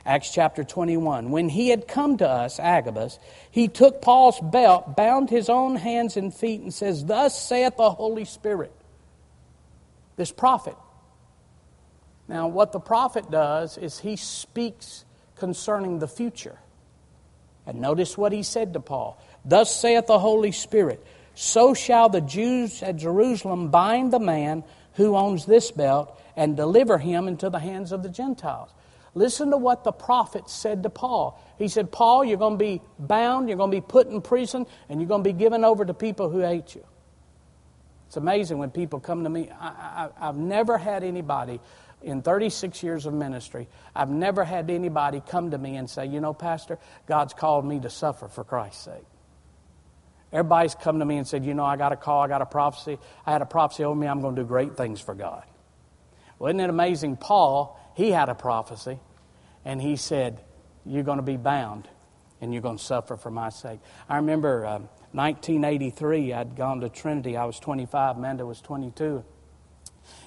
[0.06, 1.32] Acts chapter 21.
[1.32, 3.18] When he had come to us, Agabus,
[3.50, 7.90] he took Paul's belt, bound his own hands and feet, and says, Thus saith the
[7.90, 8.72] Holy Spirit.
[10.14, 10.76] This prophet.
[12.28, 16.58] Now, what the prophet does is he speaks concerning the future.
[17.66, 22.20] And notice what he said to Paul Thus saith the Holy Spirit, so shall the
[22.20, 24.62] Jews at Jerusalem bind the man
[24.94, 28.70] who owns this belt and deliver him into the hands of the Gentiles.
[29.16, 31.42] Listen to what the prophet said to Paul.
[31.58, 34.66] He said, Paul, you're going to be bound, you're going to be put in prison,
[34.90, 36.84] and you're going to be given over to people who hate you.
[38.08, 39.50] It's amazing when people come to me.
[39.58, 41.60] I, have never had anybody
[42.02, 46.20] in 36 years of ministry, I've never had anybody come to me and say, You
[46.20, 49.06] know, Pastor, God's called me to suffer for Christ's sake.
[50.30, 52.46] Everybody's come to me and said, You know, I got a call, I got a
[52.46, 52.98] prophecy.
[53.24, 55.44] I had a prophecy over me, I'm going to do great things for God.
[56.38, 57.16] Well, isn't it amazing?
[57.16, 58.98] Paul, he had a prophecy,
[59.66, 60.40] and he said,
[60.86, 61.88] You're going to be bound
[62.40, 63.80] and you're going to suffer for my sake.
[64.08, 67.36] I remember um, 1983, I'd gone to Trinity.
[67.36, 69.24] I was 25, Amanda was 22,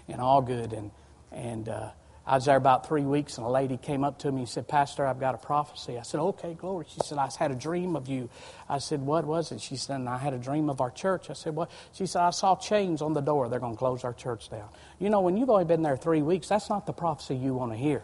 [0.07, 0.73] and Algood.
[0.75, 0.91] And,
[1.31, 1.91] and uh,
[2.25, 4.67] I was there about three weeks, and a lady came up to me and said,
[4.67, 5.97] Pastor, I've got a prophecy.
[5.97, 6.87] I said, Okay, glory.
[6.89, 8.29] She said, I had a dream of you.
[8.67, 9.61] I said, What was it?
[9.61, 11.29] She said, I had a dream of our church.
[11.29, 11.71] I said, What?
[11.93, 13.47] She said, I saw chains on the door.
[13.47, 14.67] They're going to close our church down.
[14.99, 17.71] You know, when you've only been there three weeks, that's not the prophecy you want
[17.71, 18.03] to hear.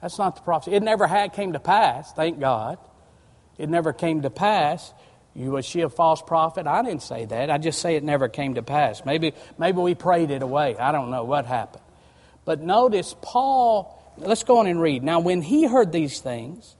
[0.00, 0.76] That's not the prophecy.
[0.76, 2.78] It never had came to pass, thank God.
[3.56, 4.92] It never came to pass.
[5.34, 6.66] You, was she a false prophet?
[6.66, 7.50] I didn't say that.
[7.50, 9.04] I just say it never came to pass.
[9.04, 10.76] Maybe, maybe we prayed it away.
[10.76, 11.82] I don't know what happened.
[12.44, 15.02] But notice Paul, let's go on and read.
[15.02, 16.76] Now, when he heard these things,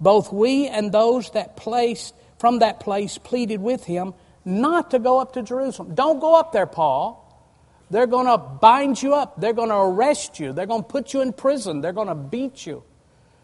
[0.00, 5.20] both we and those that placed from that place pleaded with him not to go
[5.20, 5.94] up to Jerusalem.
[5.94, 7.21] Don't go up there, Paul.
[7.92, 9.38] They're going to bind you up.
[9.38, 10.54] They're going to arrest you.
[10.54, 11.82] They're going to put you in prison.
[11.82, 12.84] They're going to beat you.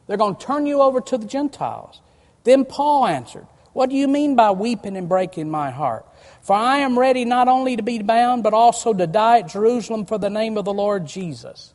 [0.07, 2.01] They're going to turn you over to the Gentiles.
[2.45, 6.07] Then Paul answered, What do you mean by weeping and breaking my heart?
[6.41, 10.07] For I am ready not only to be bound, but also to die at Jerusalem
[10.07, 11.75] for the name of the Lord Jesus.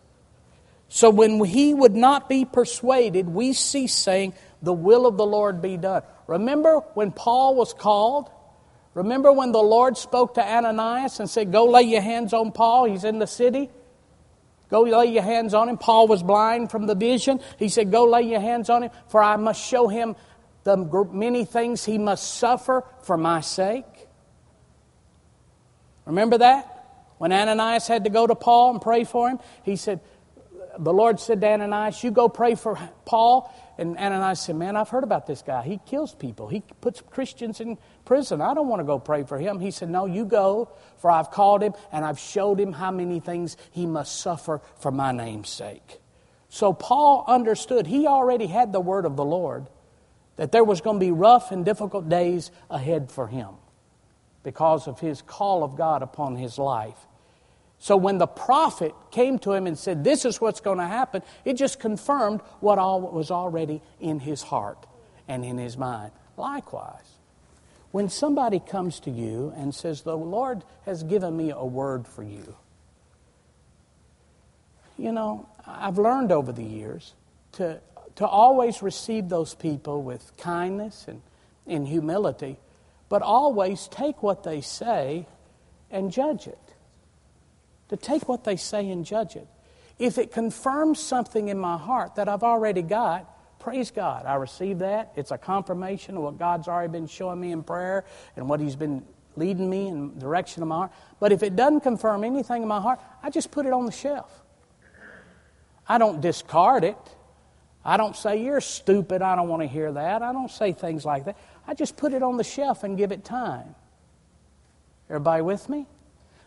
[0.89, 4.33] So when he would not be persuaded, we cease saying,
[4.63, 6.01] The will of the Lord be done.
[6.25, 8.31] Remember when Paul was called?
[8.93, 12.85] Remember when the Lord spoke to Ananias and said, Go lay your hands on Paul?
[12.85, 13.69] He's in the city.
[14.69, 15.77] Go lay your hands on him.
[15.77, 17.39] Paul was blind from the vision.
[17.57, 20.15] He said, Go lay your hands on him, for I must show him
[20.63, 20.77] the
[21.11, 23.85] many things he must suffer for my sake.
[26.05, 26.69] Remember that?
[27.17, 30.01] When Ananias had to go to Paul and pray for him, he said,
[30.77, 34.89] The Lord said to Ananias, You go pray for Paul and Ananias said, Man, I've
[34.89, 35.63] heard about this guy.
[35.63, 38.41] He kills people, he puts Christians in prison.
[38.41, 39.59] I don't want to go pray for him.
[39.59, 43.19] He said, No, you go, for I've called him and I've showed him how many
[43.19, 45.99] things he must suffer for my name's sake.
[46.49, 49.67] So Paul understood, he already had the word of the Lord
[50.35, 53.49] that there was going to be rough and difficult days ahead for him
[54.43, 56.97] because of his call of God upon his life.
[57.79, 61.21] So when the prophet came to him and said, This is what's going to happen,
[61.43, 64.85] it just confirmed what all was already in his heart
[65.27, 66.11] and in his mind.
[66.37, 67.12] Likewise,
[67.93, 72.23] when somebody comes to you and says, The Lord has given me a word for
[72.23, 72.55] you,
[74.97, 77.13] you know, I've learned over the years
[77.53, 77.79] to,
[78.15, 81.21] to always receive those people with kindness and
[81.67, 82.57] in humility,
[83.09, 85.27] but always take what they say
[85.91, 86.57] and judge it
[87.89, 89.47] to take what they say and judge it.
[89.99, 93.29] If it confirms something in my heart that I've already got,
[93.63, 94.25] praise God.
[94.25, 95.13] I receive that.
[95.15, 98.03] It's a confirmation of what God's already been showing me in prayer
[98.35, 99.05] and what He's been
[99.37, 100.91] leading me in direction of my heart.
[101.19, 103.91] But if it doesn't confirm anything in my heart, I just put it on the
[103.91, 104.29] shelf.
[105.87, 106.97] I don't discard it.
[107.85, 109.21] I don't say, You're stupid.
[109.21, 110.21] I don't want to hear that.
[110.21, 111.37] I don't say things like that.
[111.65, 113.75] I just put it on the shelf and give it time.
[115.09, 115.85] Everybody with me?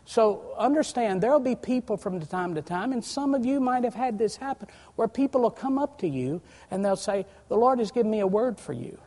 [0.07, 3.93] So understand, there'll be people from time to time, and some of you might have
[3.93, 6.41] had this happen, where people will come up to you
[6.71, 8.97] and they'll say, The Lord has given me a word for you.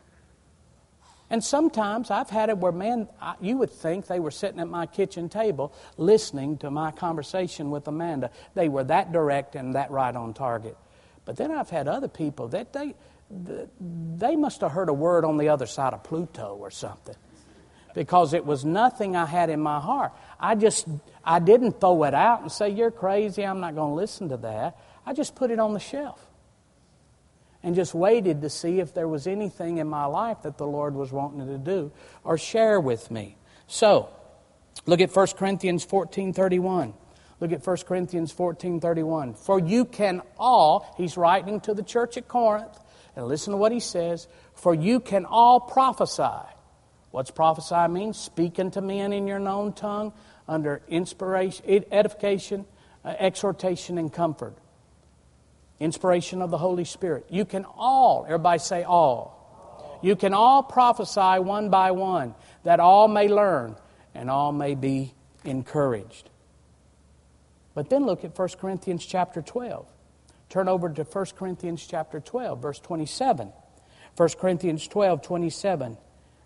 [1.31, 4.67] And sometimes I've had it where, man, I, you would think they were sitting at
[4.67, 8.29] my kitchen table listening to my conversation with Amanda.
[8.53, 10.77] They were that direct and that right on target.
[11.25, 12.93] But then I've had other people that they,
[13.31, 17.15] they must have heard a word on the other side of Pluto or something
[17.93, 20.13] because it was nothing I had in my heart.
[20.39, 20.87] I just,
[21.23, 24.37] I didn't throw it out and say, You're crazy, I'm not going to listen to
[24.37, 24.77] that.
[25.05, 26.25] I just put it on the shelf
[27.63, 30.95] and just waited to see if there was anything in my life that the Lord
[30.95, 31.91] was wanting to do
[32.23, 33.37] or share with me.
[33.67, 34.09] So,
[34.85, 36.93] look at 1 Corinthians 14:31.
[37.39, 39.33] Look at 1 Corinthians 14:31.
[39.33, 42.79] For you can all, he's writing to the church at Corinth,
[43.15, 46.47] and listen to what he says, for you can all prophesy.
[47.11, 48.13] What's prophesy mean?
[48.13, 50.13] Speaking to men in your known tongue
[50.47, 52.65] under inspiration, edification,
[53.05, 54.55] uh, exhortation, and comfort
[55.81, 57.25] inspiration of the Holy Spirit.
[57.29, 59.99] You can all, everybody say all.
[60.03, 63.75] You can all prophesy one by one, that all may learn
[64.13, 66.29] and all may be encouraged.
[67.73, 69.87] But then look at 1 Corinthians chapter 12.
[70.49, 73.51] Turn over to 1 Corinthians chapter 12, verse 27.
[74.17, 75.97] 1 Corinthians 12, 27.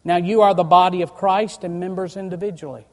[0.05, 2.85] Now you are the body of Christ and members individually.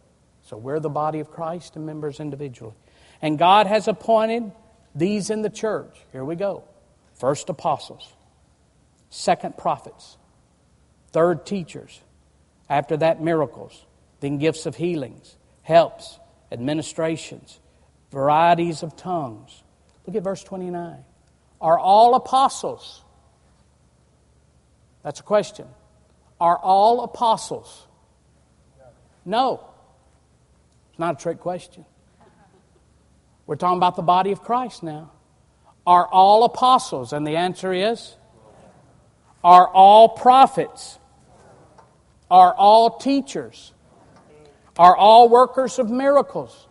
[0.45, 2.75] So we're the body of Christ and members individually.
[3.21, 4.51] And God has appointed
[4.95, 6.65] these in the church, here we go.
[7.15, 8.13] First apostles,
[9.11, 10.17] second prophets,
[11.13, 12.01] third teachers,
[12.69, 13.85] after that miracles,
[14.21, 16.19] then gifts of healings, helps,
[16.51, 17.61] administrations,
[18.11, 19.63] varieties of tongues.
[20.07, 21.05] Look at verse 29.
[21.61, 23.03] Are all apostles?
[25.03, 25.67] That's a question.
[26.43, 27.87] Are all apostles?
[29.25, 29.65] No.
[30.91, 31.85] It's not a trick question.
[33.47, 35.13] We're talking about the body of Christ now.
[35.87, 37.13] Are all apostles?
[37.13, 38.17] And the answer is
[39.45, 40.99] Are all prophets?
[42.29, 43.73] Are all teachers?
[44.77, 46.67] Are all workers of miracles?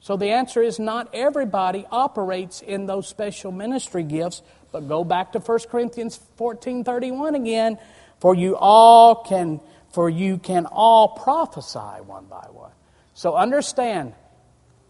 [0.00, 5.32] So the answer is not everybody operates in those special ministry gifts, but go back
[5.32, 7.78] to 1 Corinthians 14:31 again,
[8.20, 12.72] for you all can for you can all prophesy one by one.
[13.14, 14.14] So understand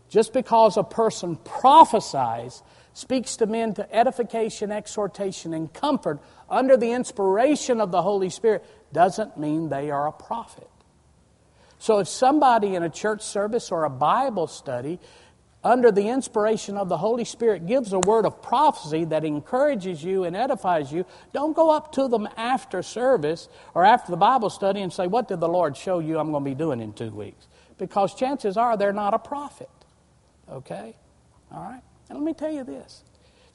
[0.08, 2.62] just because a person prophesies,
[2.94, 6.18] speaks to men to edification, exhortation, and comfort
[6.50, 10.68] under the inspiration of the Holy Spirit, doesn't mean they are a prophet.
[11.78, 14.98] So if somebody in a church service or a Bible study,
[15.64, 20.24] under the inspiration of the Holy Spirit, gives a word of prophecy that encourages you
[20.24, 24.80] and edifies you, don't go up to them after service or after the Bible study
[24.80, 27.10] and say, What did the Lord show you I'm going to be doing in two
[27.10, 27.46] weeks?
[27.76, 29.70] Because chances are they're not a prophet.
[30.50, 30.94] Okay?
[31.52, 31.82] All right?
[32.08, 33.02] And let me tell you this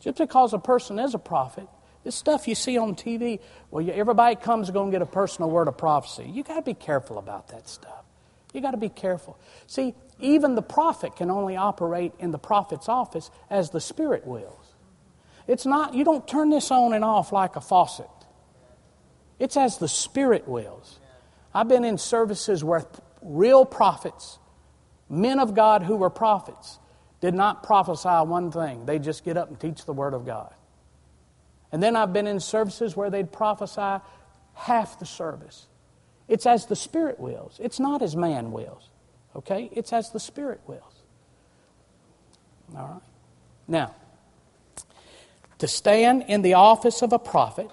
[0.01, 1.67] just because a person is a prophet,
[2.03, 3.39] this stuff you see on TV,
[3.71, 6.29] well, everybody comes going to get a personal word of prophecy.
[6.29, 8.03] You got to be careful about that stuff.
[8.53, 9.39] You got to be careful.
[9.67, 14.73] See, even the prophet can only operate in the prophet's office as the Spirit wills.
[15.47, 18.07] It's not, you don't turn this on and off like a faucet.
[19.39, 20.99] It's as the Spirit wills.
[21.53, 22.85] I've been in services where
[23.21, 24.39] real prophets,
[25.09, 26.79] men of God who were prophets,
[27.19, 28.85] did not prophesy one thing.
[28.85, 30.53] They just get up and teach the Word of God.
[31.71, 34.03] And then I've been in services where they'd prophesy
[34.53, 35.67] half the service.
[36.27, 38.89] It's as the Spirit wills, it's not as man wills.
[39.35, 39.69] Okay?
[39.71, 41.03] It's as the Spirit wills.
[42.75, 43.01] All right?
[43.67, 43.95] Now,
[45.59, 47.69] to stand in the office of a prophet,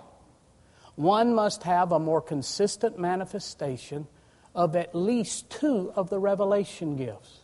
[0.97, 4.07] one must have a more consistent manifestation
[4.55, 7.39] of at least two of the revelation gifts.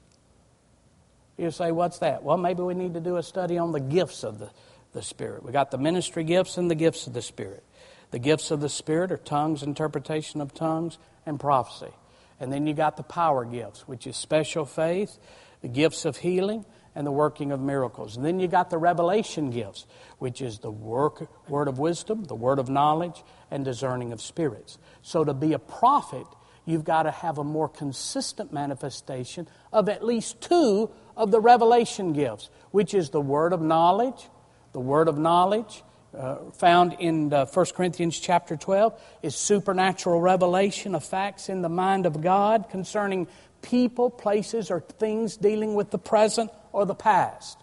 [1.37, 2.23] You say, what's that?
[2.23, 4.51] Well, maybe we need to do a study on the gifts of the,
[4.93, 5.43] the Spirit.
[5.43, 7.63] We got the ministry gifts and the gifts of the Spirit.
[8.11, 11.93] The gifts of the Spirit are tongues, interpretation of tongues, and prophecy.
[12.38, 15.18] And then you got the power gifts, which is special faith,
[15.62, 18.16] the gifts of healing, and the working of miracles.
[18.16, 19.87] And then you got the revelation gifts,
[20.18, 24.79] which is the work, word of wisdom, the word of knowledge, and discerning of spirits.
[25.03, 26.27] So to be a prophet,
[26.64, 32.12] you've got to have a more consistent manifestation of at least two of the revelation
[32.12, 34.29] gifts, which is the word of knowledge.
[34.72, 35.82] The word of knowledge,
[36.17, 41.69] uh, found in uh, 1 Corinthians chapter 12, is supernatural revelation of facts in the
[41.69, 43.29] mind of God concerning
[43.62, 47.59] people, places, or things dealing with the present or the past.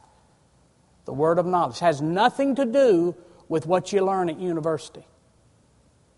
[1.05, 3.15] The word of knowledge has nothing to do
[3.49, 5.05] with what you learn at university.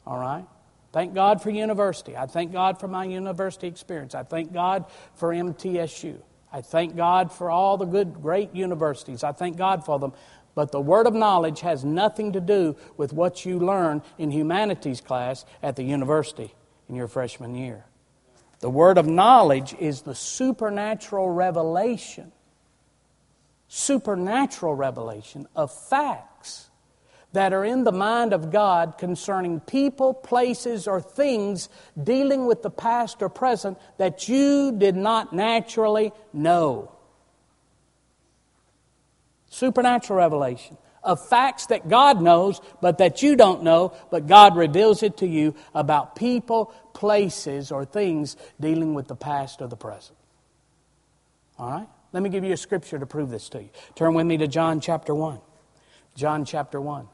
[0.06, 0.46] All right?
[0.92, 2.16] Thank God for university.
[2.16, 4.16] I thank God for my university experience.
[4.16, 6.22] I thank God for MTSU.
[6.54, 9.22] I thank God for all the good, great universities.
[9.22, 10.14] I thank God for them.
[10.56, 15.02] But the word of knowledge has nothing to do with what you learn in humanities
[15.02, 16.56] class at the university
[16.88, 17.86] in your freshman year.
[18.62, 22.32] The word of knowledge is the supernatural revelation,
[23.68, 26.70] supernatural revelation of facts
[27.34, 31.68] that are in the mind of God concerning people, places, or things
[32.02, 36.95] dealing with the past or present that you did not naturally know.
[39.56, 45.02] Supernatural revelation of facts that God knows, but that you don't know, but God reveals
[45.02, 50.18] it to you about people, places, or things dealing with the past or the present.
[51.58, 51.88] All right?
[52.12, 53.70] Let me give you a scripture to prove this to you.
[53.96, 55.40] Turn with me to John chapter 1.
[56.16, 57.08] John chapter 1.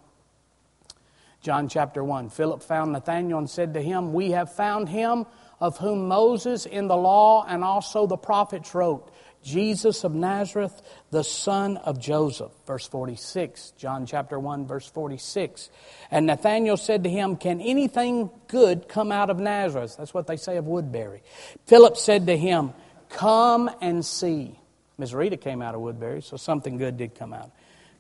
[1.42, 2.30] John chapter 1.
[2.30, 5.28] Philip found Nathanael and said to him, We have found him
[5.60, 9.12] of whom Moses in the law and also the prophets wrote,
[9.44, 12.52] Jesus of Nazareth, the son of Joseph.
[12.68, 15.70] Verse 46, John chapter 1, verse 46.
[16.12, 19.96] And Nathanael said to him, Can anything good come out of Nazareth?
[19.98, 21.24] That's what they say of Woodbury.
[21.66, 22.74] Philip said to him,
[23.10, 24.60] Come and see.
[24.98, 27.52] Miss Rita came out of Woodbury, so something good did come out.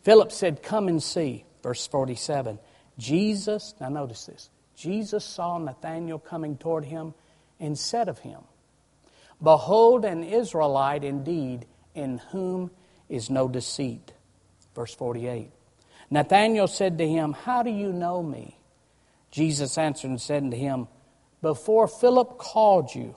[0.03, 1.45] Philip said, Come and see.
[1.63, 2.59] Verse 47.
[2.97, 4.49] Jesus, now notice this.
[4.75, 7.13] Jesus saw Nathanael coming toward him
[7.59, 8.41] and said of him,
[9.41, 11.65] Behold, an Israelite indeed,
[11.95, 12.71] in whom
[13.09, 14.13] is no deceit.
[14.75, 15.51] Verse 48.
[16.09, 18.57] Nathanael said to him, How do you know me?
[19.31, 20.87] Jesus answered and said to him,
[21.41, 23.15] Before Philip called you,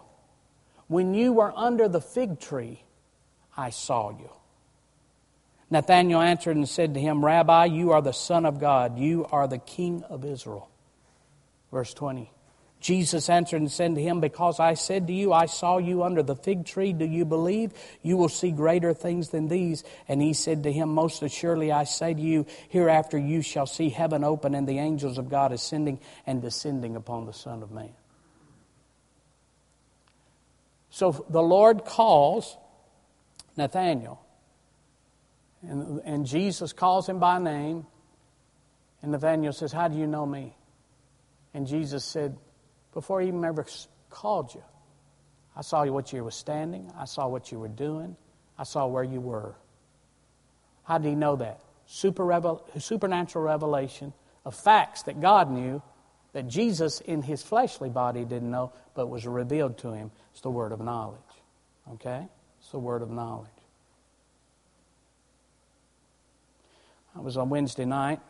[0.87, 2.85] when you were under the fig tree,
[3.57, 4.31] I saw you.
[5.71, 8.99] Nathanael answered and said to him, Rabbi, you are the Son of God.
[8.99, 10.71] You are the King of Israel.
[11.73, 12.31] Verse 20.
[12.85, 16.23] Jesus answered and said to him, Because I said to you, I saw you under
[16.23, 17.73] the fig tree, do you believe?
[18.03, 19.85] You will see greater things than these.
[20.07, 23.89] And he said to him, Most assuredly I say to you, hereafter you shall see
[23.89, 27.95] heaven open and the angels of God ascending and descending upon the Son of Man.
[30.91, 32.55] So the Lord calls
[33.57, 34.21] Nathanael
[35.63, 37.87] and, and Jesus calls him by name.
[39.01, 40.55] And Nathanael says, How do you know me?
[41.55, 42.37] And Jesus said,
[42.95, 43.67] Before he even ever
[44.09, 44.63] called you,
[45.57, 48.17] I saw what you were standing, I saw what you were doing,
[48.57, 49.55] I saw where you were.
[50.85, 51.61] How did he know that?
[51.87, 54.13] Super revel- supernatural revelation
[54.45, 55.83] of facts that God knew
[56.33, 60.11] that Jesus in his fleshly body didn't know, but was revealed to him.
[60.33, 61.21] It's the word of knowledge.
[61.93, 62.27] Okay?
[62.61, 63.49] It's the word of knowledge.
[67.17, 68.21] I was on Wednesday night,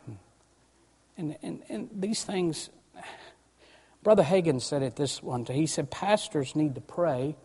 [1.17, 2.69] and, and, and these things,
[4.05, 5.45] Brother Hagin said it this one.
[5.45, 7.35] He said, Pastors need to pray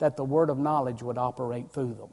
[0.00, 2.12] that the word of knowledge would operate through them.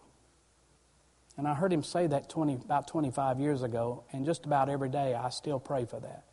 [1.35, 4.89] And I heard him say that 20, about 25 years ago, and just about every
[4.89, 6.23] day I still pray for that.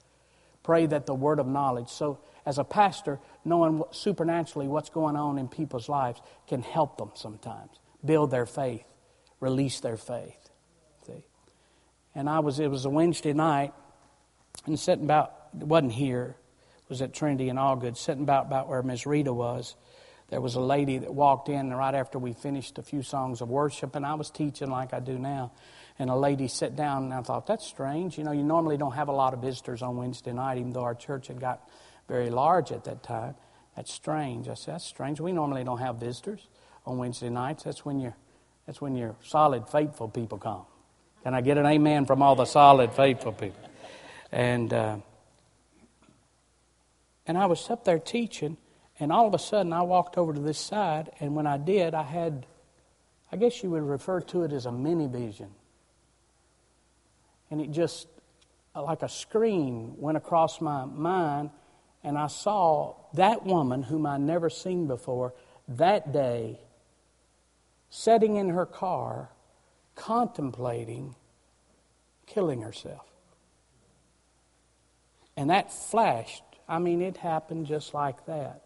[0.62, 5.38] Pray that the word of knowledge, so as a pastor, knowing supernaturally what's going on
[5.38, 7.70] in people's lives can help them sometimes,
[8.04, 8.84] build their faith,
[9.40, 10.50] release their faith
[11.06, 11.24] See?
[12.14, 13.72] and I was it was a Wednesday night,
[14.66, 16.36] and sitting about wasn't here,
[16.89, 19.74] was at Trinity in Algood, sitting about about where Miss Rita was.
[20.28, 23.49] There was a lady that walked in right after we finished a few songs of
[23.49, 25.53] worship, and I was teaching like I do now.
[25.99, 28.18] And a lady sat down, and I thought, that's strange.
[28.18, 30.82] You know, you normally don't have a lot of visitors on Wednesday night, even though
[30.82, 31.66] our church had got
[32.09, 33.37] very large at that time.
[33.76, 34.49] That's strange.
[34.49, 35.20] I said, that's strange.
[35.20, 36.49] We normally don't have visitors
[36.84, 37.62] on Wednesday nights.
[37.62, 38.16] That's when your,
[38.66, 40.62] that's when your solid, faithful people come.
[41.22, 43.70] Can I get an amen from all the solid, faithful people?
[44.32, 44.97] And, uh,
[47.26, 48.56] and I was up there teaching,
[48.98, 51.94] and all of a sudden I walked over to this side, and when I did,
[51.94, 52.46] I had,
[53.30, 55.50] I guess you would refer to it as a mini vision.
[57.50, 58.08] And it just,
[58.74, 61.50] uh, like a screen, went across my mind,
[62.02, 65.34] and I saw that woman whom I'd never seen before
[65.68, 66.60] that day
[67.90, 69.30] sitting in her car
[69.94, 71.14] contemplating
[72.26, 73.06] killing herself.
[75.36, 76.42] And that flashed.
[76.68, 78.62] I mean, it happened just like that.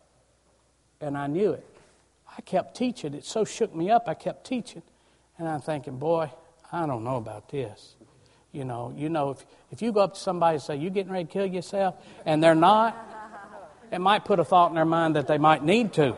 [1.01, 1.67] And I knew it.
[2.37, 3.15] I kept teaching.
[3.15, 4.83] It so shook me up, I kept teaching.
[5.39, 6.31] And I'm thinking, boy,
[6.73, 7.95] I don't know about this.
[8.53, 11.13] You know, you know, if, if you go up to somebody and say, You getting
[11.13, 11.95] ready to kill yourself?
[12.27, 12.97] And they're not,
[13.93, 16.17] it might put a thought in their mind that they might need to.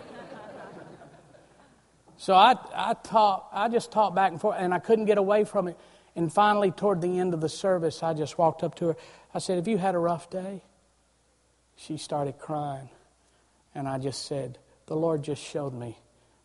[2.17, 5.45] So I, I, taught, I just talked back and forth, and I couldn't get away
[5.45, 5.77] from it.
[6.15, 8.97] And finally, toward the end of the service, I just walked up to her.
[9.35, 10.63] I said, Have you had a rough day?
[11.87, 12.89] She started crying.
[13.75, 15.99] And I just said, The Lord just showed me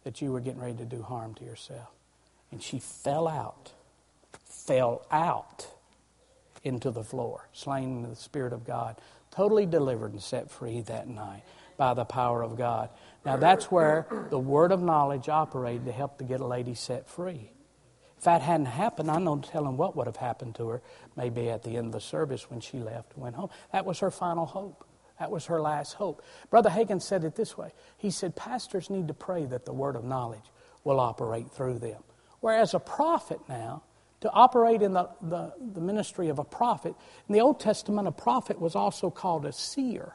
[0.03, 1.89] that you were getting ready to do harm to yourself.
[2.51, 3.73] And she fell out,
[4.45, 5.67] fell out
[6.63, 8.95] into the floor, slain in the Spirit of God,
[9.29, 11.43] totally delivered and set free that night
[11.75, 12.89] by the power of God.
[13.25, 17.07] Now, that's where the word of knowledge operated to help to get a lady set
[17.07, 17.51] free.
[18.17, 20.81] If that hadn't happened, I know telling what would have happened to her
[21.15, 23.49] maybe at the end of the service when she left and went home.
[23.71, 24.83] That was her final hope.
[25.19, 26.23] That was her last hope.
[26.49, 29.95] Brother Hagin said it this way He said, Pastors need to pray that the word
[29.95, 30.51] of knowledge
[30.83, 32.01] will operate through them.
[32.39, 33.83] Whereas a prophet now,
[34.21, 36.95] to operate in the, the, the ministry of a prophet,
[37.27, 40.13] in the Old Testament, a prophet was also called a seer.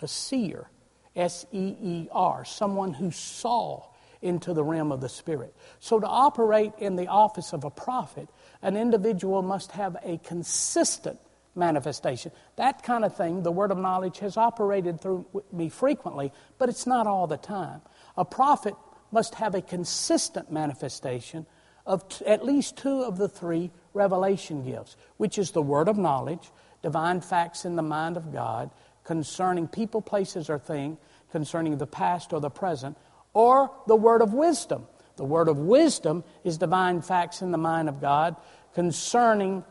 [0.00, 0.68] A seer.
[1.14, 2.44] S E E R.
[2.44, 3.84] Someone who saw
[4.22, 5.54] into the realm of the Spirit.
[5.80, 8.28] So, to operate in the office of a prophet,
[8.62, 11.18] an individual must have a consistent
[11.54, 12.32] manifestation.
[12.56, 16.86] That kind of thing, the word of knowledge has operated through me frequently, but it's
[16.86, 17.82] not all the time.
[18.16, 18.74] A prophet
[19.10, 21.46] must have a consistent manifestation
[21.84, 25.98] of t- at least two of the three revelation gifts, which is the word of
[25.98, 26.50] knowledge,
[26.82, 28.70] divine facts in the mind of God
[29.04, 30.98] concerning people, places, or things,
[31.30, 32.96] concerning the past or the present,
[33.34, 34.86] or the word of wisdom.
[35.16, 38.36] The word of wisdom is divine facts in the mind of God
[38.74, 39.64] concerning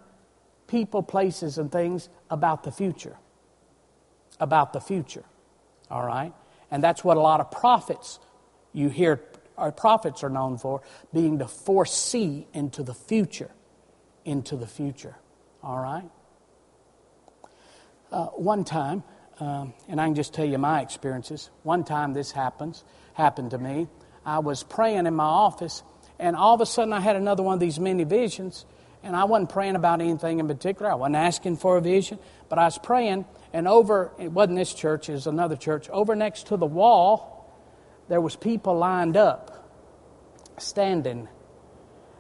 [0.72, 3.18] people, places, and things about the future.
[4.40, 5.26] About the future.
[5.92, 6.34] All right?
[6.72, 8.20] And that's what a lot of prophets
[8.74, 9.22] you hear
[9.58, 10.82] our prophets are known for,
[11.14, 13.52] being to foresee into the future.
[14.26, 15.16] Into the future.
[15.62, 16.10] All right?
[18.12, 19.04] Uh, one time,
[19.40, 21.50] um, and I can just tell you my experiences.
[21.64, 23.88] One time this happens, happened to me.
[24.26, 25.84] I was praying in my office,
[26.18, 28.66] and all of a sudden I had another one of these many visions,
[29.04, 30.92] and I wasn't praying about anything in particular.
[30.92, 34.74] I wasn't asking for a vision, but I was praying, and over, it wasn't this
[34.74, 37.42] church, it was another church, over next to the wall,
[38.10, 39.70] there was people lined up,
[40.58, 41.28] standing.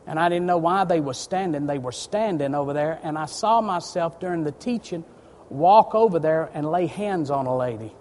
[0.08, 1.68] And I didn't know why they were standing.
[1.68, 5.04] They were standing over there, and I saw myself during the teaching
[5.50, 7.94] walk over there and lay hands on a lady.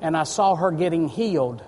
[0.00, 1.64] And I saw her getting healed.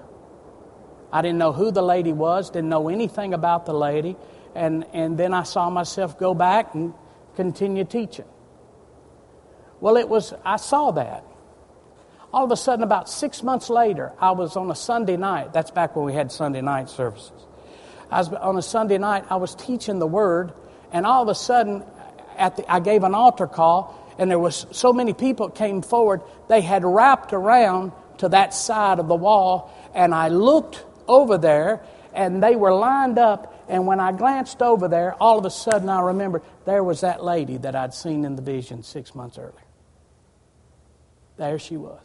[1.12, 4.16] I didn't know who the lady was, didn't know anything about the lady.
[4.56, 6.94] And, and then I saw myself go back and
[7.36, 8.24] continue teaching.
[9.80, 11.24] Well, it was, I saw that.
[12.32, 15.52] All of a sudden, about six months later, I was on a Sunday night.
[15.52, 17.46] That's back when we had Sunday night services.
[18.10, 20.52] I was on a Sunday night, I was teaching the Word,
[20.90, 21.84] and all of a sudden,
[22.38, 26.22] at the, I gave an altar call, and there was so many people came forward.
[26.48, 31.82] They had wrapped around to that side of the wall, and I looked over there,
[32.14, 33.52] and they were lined up.
[33.68, 37.24] And when I glanced over there, all of a sudden I remembered there was that
[37.24, 39.52] lady that I'd seen in the vision six months earlier.
[41.36, 42.02] There she was.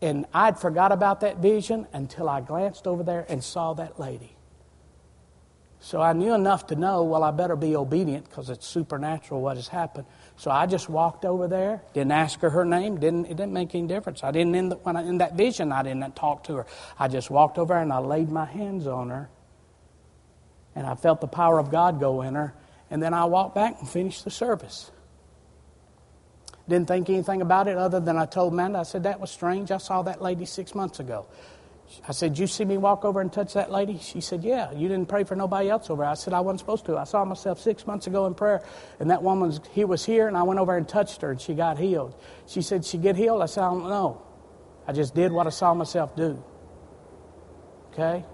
[0.00, 4.36] And I'd forgot about that vision until I glanced over there and saw that lady.
[5.80, 9.56] So I knew enough to know, well, I better be obedient because it's supernatural what
[9.56, 10.06] has happened.
[10.36, 13.74] So I just walked over there, didn't ask her her name, didn't, it didn't make
[13.74, 14.24] any difference.
[14.24, 16.66] I didn't, in, the, when I, in that vision, I didn't talk to her.
[16.98, 19.30] I just walked over and I laid my hands on her,
[20.78, 22.54] and I felt the power of God go in her,
[22.88, 24.92] and then I walked back and finished the service.
[26.68, 29.72] Didn't think anything about it other than I told Amanda, I said, that was strange.
[29.72, 31.26] I saw that lady six months ago.
[32.06, 33.98] I said, You see me walk over and touch that lady?
[33.98, 34.70] She said, Yeah.
[34.70, 36.04] You didn't pray for nobody else over.
[36.04, 36.96] I said, I wasn't supposed to.
[36.96, 38.62] I saw myself six months ago in prayer,
[39.00, 41.54] and that woman he was here, and I went over and touched her, and she
[41.54, 42.14] got healed.
[42.46, 43.42] She said, She get healed?
[43.42, 44.22] I said, I don't know.
[44.86, 46.44] I just did what I saw myself do.
[47.92, 48.24] Okay?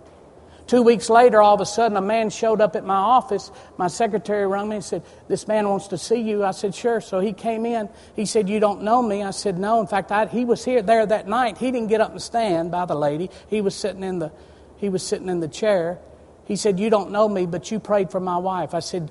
[0.67, 3.51] Two weeks later, all of a sudden, a man showed up at my office.
[3.77, 6.43] My secretary rang me and said, This man wants to see you.
[6.43, 7.03] I said, Sure.
[7.03, 7.91] So he came in.
[8.17, 9.23] He said, You don't know me.
[9.23, 9.81] I said, No.
[9.81, 11.59] In fact, I, he was here there that night.
[11.59, 13.29] He didn't get up and stand by the lady.
[13.49, 14.33] He was sitting in the,
[14.79, 15.99] he was sitting in the chair.
[16.47, 18.73] He said, You don't know me, but you prayed for my wife.
[18.73, 19.11] I said,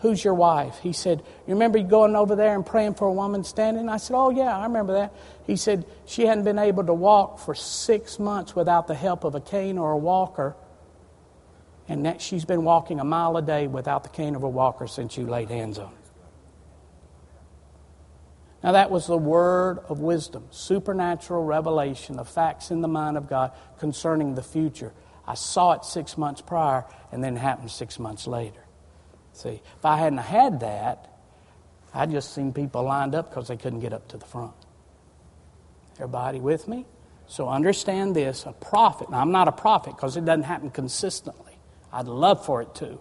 [0.00, 0.80] Who's your wife?
[0.82, 3.88] He said, You remember you going over there and praying for a woman standing?
[3.88, 5.14] I said, Oh, yeah, I remember that.
[5.46, 9.34] He said, She hadn't been able to walk for six months without the help of
[9.34, 10.56] a cane or a walker
[11.90, 14.86] and that she's been walking a mile a day without the cane of a walker
[14.86, 15.94] since you laid hands on her.
[18.62, 23.28] Now, that was the word of wisdom, supernatural revelation of facts in the mind of
[23.28, 24.92] God concerning the future.
[25.26, 28.62] I saw it six months prior, and then it happened six months later.
[29.32, 31.12] See, if I hadn't had that,
[31.92, 34.54] I'd just seen people lined up because they couldn't get up to the front.
[35.96, 36.86] Everybody with me?
[37.26, 41.49] So understand this a prophet, now I'm not a prophet because it doesn't happen consistently.
[41.92, 42.98] I'd love for it to.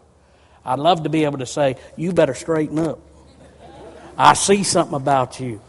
[0.66, 3.00] I'd love to be able to say, You better straighten up.
[4.18, 5.62] I see something about you.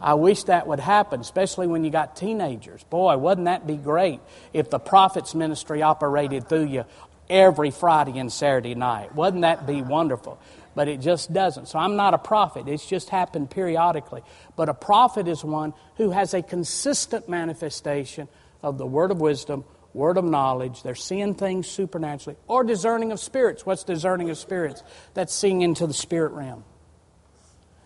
[0.00, 2.82] I wish that would happen, especially when you got teenagers.
[2.84, 4.20] Boy, wouldn't that be great
[4.52, 6.84] if the prophet's ministry operated through you
[7.32, 9.14] every Friday and Saturday night.
[9.14, 10.38] Wouldn't that be wonderful?
[10.74, 11.66] But it just doesn't.
[11.66, 12.68] So I'm not a prophet.
[12.68, 14.22] It's just happened periodically.
[14.56, 18.28] But a prophet is one who has a consistent manifestation
[18.62, 19.64] of the word of wisdom,
[19.94, 20.82] word of knowledge.
[20.82, 22.38] They're seeing things supernaturally.
[22.46, 23.66] Or discerning of spirits.
[23.66, 24.82] What's discerning of spirits?
[25.14, 26.64] That's seeing into the spirit realm.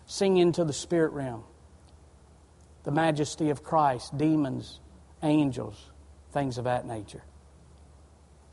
[0.05, 1.43] Seeing into the spirit realm.
[2.83, 4.79] The majesty of Christ, demons,
[5.21, 5.89] angels,
[6.31, 7.23] things of that nature.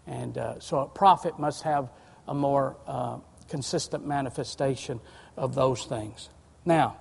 [0.06, 1.90] And uh, so a prophet must have
[2.26, 5.00] a more uh, consistent manifestation
[5.36, 6.28] of those things.
[6.64, 6.96] Now,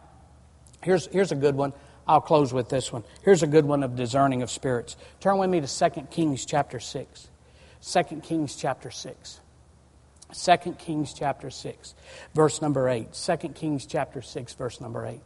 [0.83, 1.73] here's, here's a good one.
[2.07, 3.03] I'll close with this one.
[3.23, 4.97] Here's a good one of discerning of spirits.
[5.19, 7.27] Turn with me to 2 Kings chapter 6.
[7.81, 9.39] 2 Kings chapter 6.
[10.33, 11.95] 2 Kings chapter 6,
[12.33, 13.13] verse number 8.
[13.13, 15.21] 2 Kings chapter 6, verse number 8.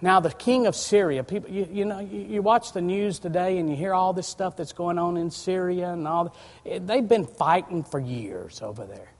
[0.00, 3.58] Now, the king of Syria, people, you, you know, you, you, watch the news today
[3.58, 6.34] and you hear all this stuff that's going on in Syria and all.
[6.64, 9.10] Eh, they've been fighting for years over there.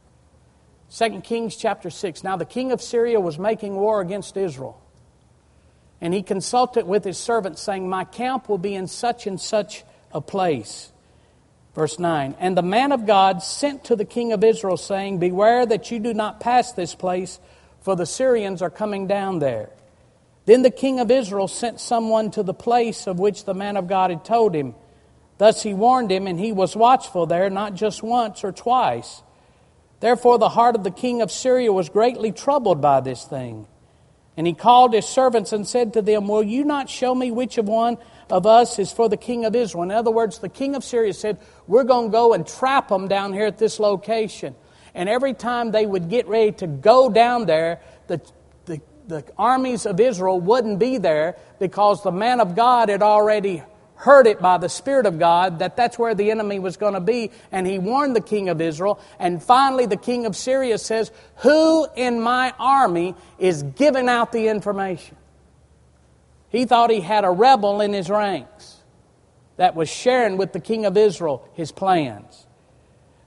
[0.97, 2.22] 2 Kings chapter 6.
[2.22, 4.80] Now, the king of Syria was making war against Israel.
[6.01, 9.84] And he consulted with his servants, saying, My camp will be in such and such
[10.12, 10.92] a place.
[11.74, 15.66] Verse 9 And the man of God sent to the king of Israel, saying, Beware
[15.66, 17.38] that you do not pass this place,
[17.80, 19.70] for the Syrians are coming down there.
[20.47, 23.88] Then the king of Israel sent someone to the place of which the man of
[23.88, 24.74] God had told him.
[25.38, 29.22] Thus he warned him, and he was watchful there, not just once or twice.
[30.01, 33.66] Therefore the heart of the king of Syria was greatly troubled by this thing.
[34.37, 37.59] And he called his servants and said to them, Will you not show me which
[37.59, 37.99] of one
[38.30, 39.85] of us is for the king of Israel?
[39.85, 43.07] In other words, the king of Syria said, We're going to go and trap them
[43.09, 44.55] down here at this location.
[44.95, 48.20] And every time they would get ready to go down there, the
[49.09, 53.62] the armies of Israel wouldn't be there because the man of God had already
[53.97, 57.01] heard it by the Spirit of God that that's where the enemy was going to
[57.01, 59.01] be, and he warned the king of Israel.
[59.18, 64.49] And finally, the king of Syria says, Who in my army is giving out the
[64.49, 65.16] information?
[66.49, 68.76] He thought he had a rebel in his ranks
[69.57, 72.43] that was sharing with the king of Israel his plans.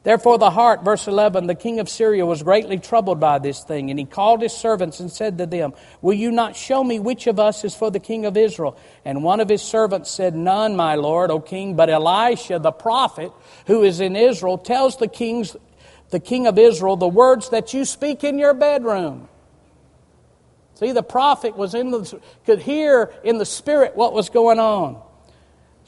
[0.08, 3.90] Therefore, the heart, verse 11, the king of Syria was greatly troubled by this thing,
[3.90, 7.28] and he called his servants and said to them, Will you not show me which
[7.28, 8.78] of us is for the king of Israel?
[9.04, 13.34] And one of his servants said, None, my lord, O king, but Elisha the prophet,
[13.66, 15.58] who is in Israel, tells the kings,
[16.10, 19.28] the king of Israel the words that you speak in your bedroom.
[20.76, 25.02] See, the prophet was in the, could hear in the spirit what was going on.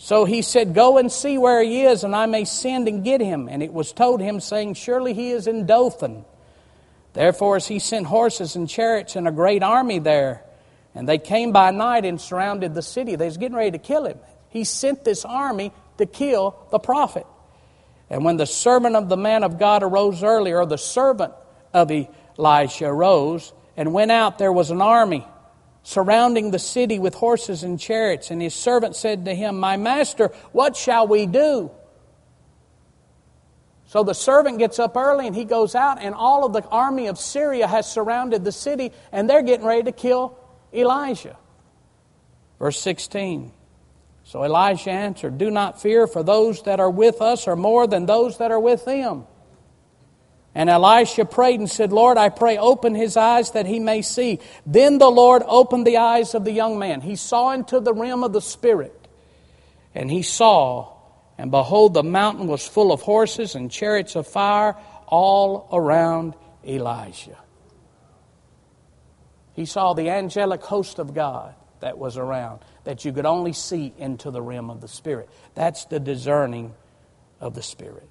[0.01, 3.19] So he said, Go and see where he is, and I may send and get
[3.19, 3.49] him.
[3.49, 6.23] And it was told him, saying, Surely he is in Dothan.
[7.11, 10.41] Therefore, as he sent horses and chariots and a great army there,
[10.95, 13.17] and they came by night and surrounded the city.
[13.17, 14.17] They was getting ready to kill him.
[14.47, 17.27] He sent this army to kill the prophet.
[18.09, 21.33] And when the servant of the man of God arose early, or the servant
[21.73, 25.27] of Elisha arose and went out, there was an army
[25.89, 28.29] surrounding the city with horses and chariots.
[28.29, 31.71] And his servant said to him, My master, what shall we do?
[33.87, 37.07] So the servant gets up early and he goes out, and all of the army
[37.07, 40.37] of Syria has surrounded the city, and they're getting ready to kill
[40.71, 41.35] Elijah.
[42.59, 43.51] Verse 16.
[44.25, 48.05] So Elijah answered, Do not fear, for those that are with us are more than
[48.05, 49.25] those that are with them.
[50.59, 54.41] And Elisha prayed and said, Lord, I pray, open his eyes that he may see.
[54.65, 56.99] Then the Lord opened the eyes of the young man.
[56.99, 59.07] He saw into the realm of the Spirit.
[59.95, 60.97] And he saw,
[61.37, 64.75] and behold, the mountain was full of horses and chariots of fire
[65.07, 66.33] all around
[66.67, 67.37] Elijah.
[69.53, 73.93] He saw the angelic host of God that was around, that you could only see
[73.97, 75.29] into the realm of the Spirit.
[75.55, 76.73] That's the discerning
[77.39, 78.08] of the Spirit.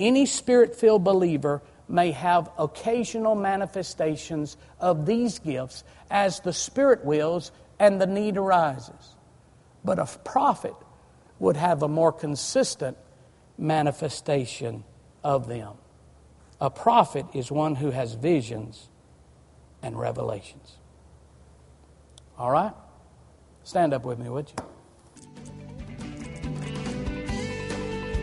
[0.00, 7.52] Any spirit filled believer may have occasional manifestations of these gifts as the Spirit wills
[7.78, 9.16] and the need arises.
[9.84, 10.74] But a prophet
[11.38, 12.96] would have a more consistent
[13.58, 14.84] manifestation
[15.22, 15.74] of them.
[16.60, 18.88] A prophet is one who has visions
[19.82, 20.76] and revelations.
[22.38, 22.72] All right?
[23.64, 24.64] Stand up with me, would you?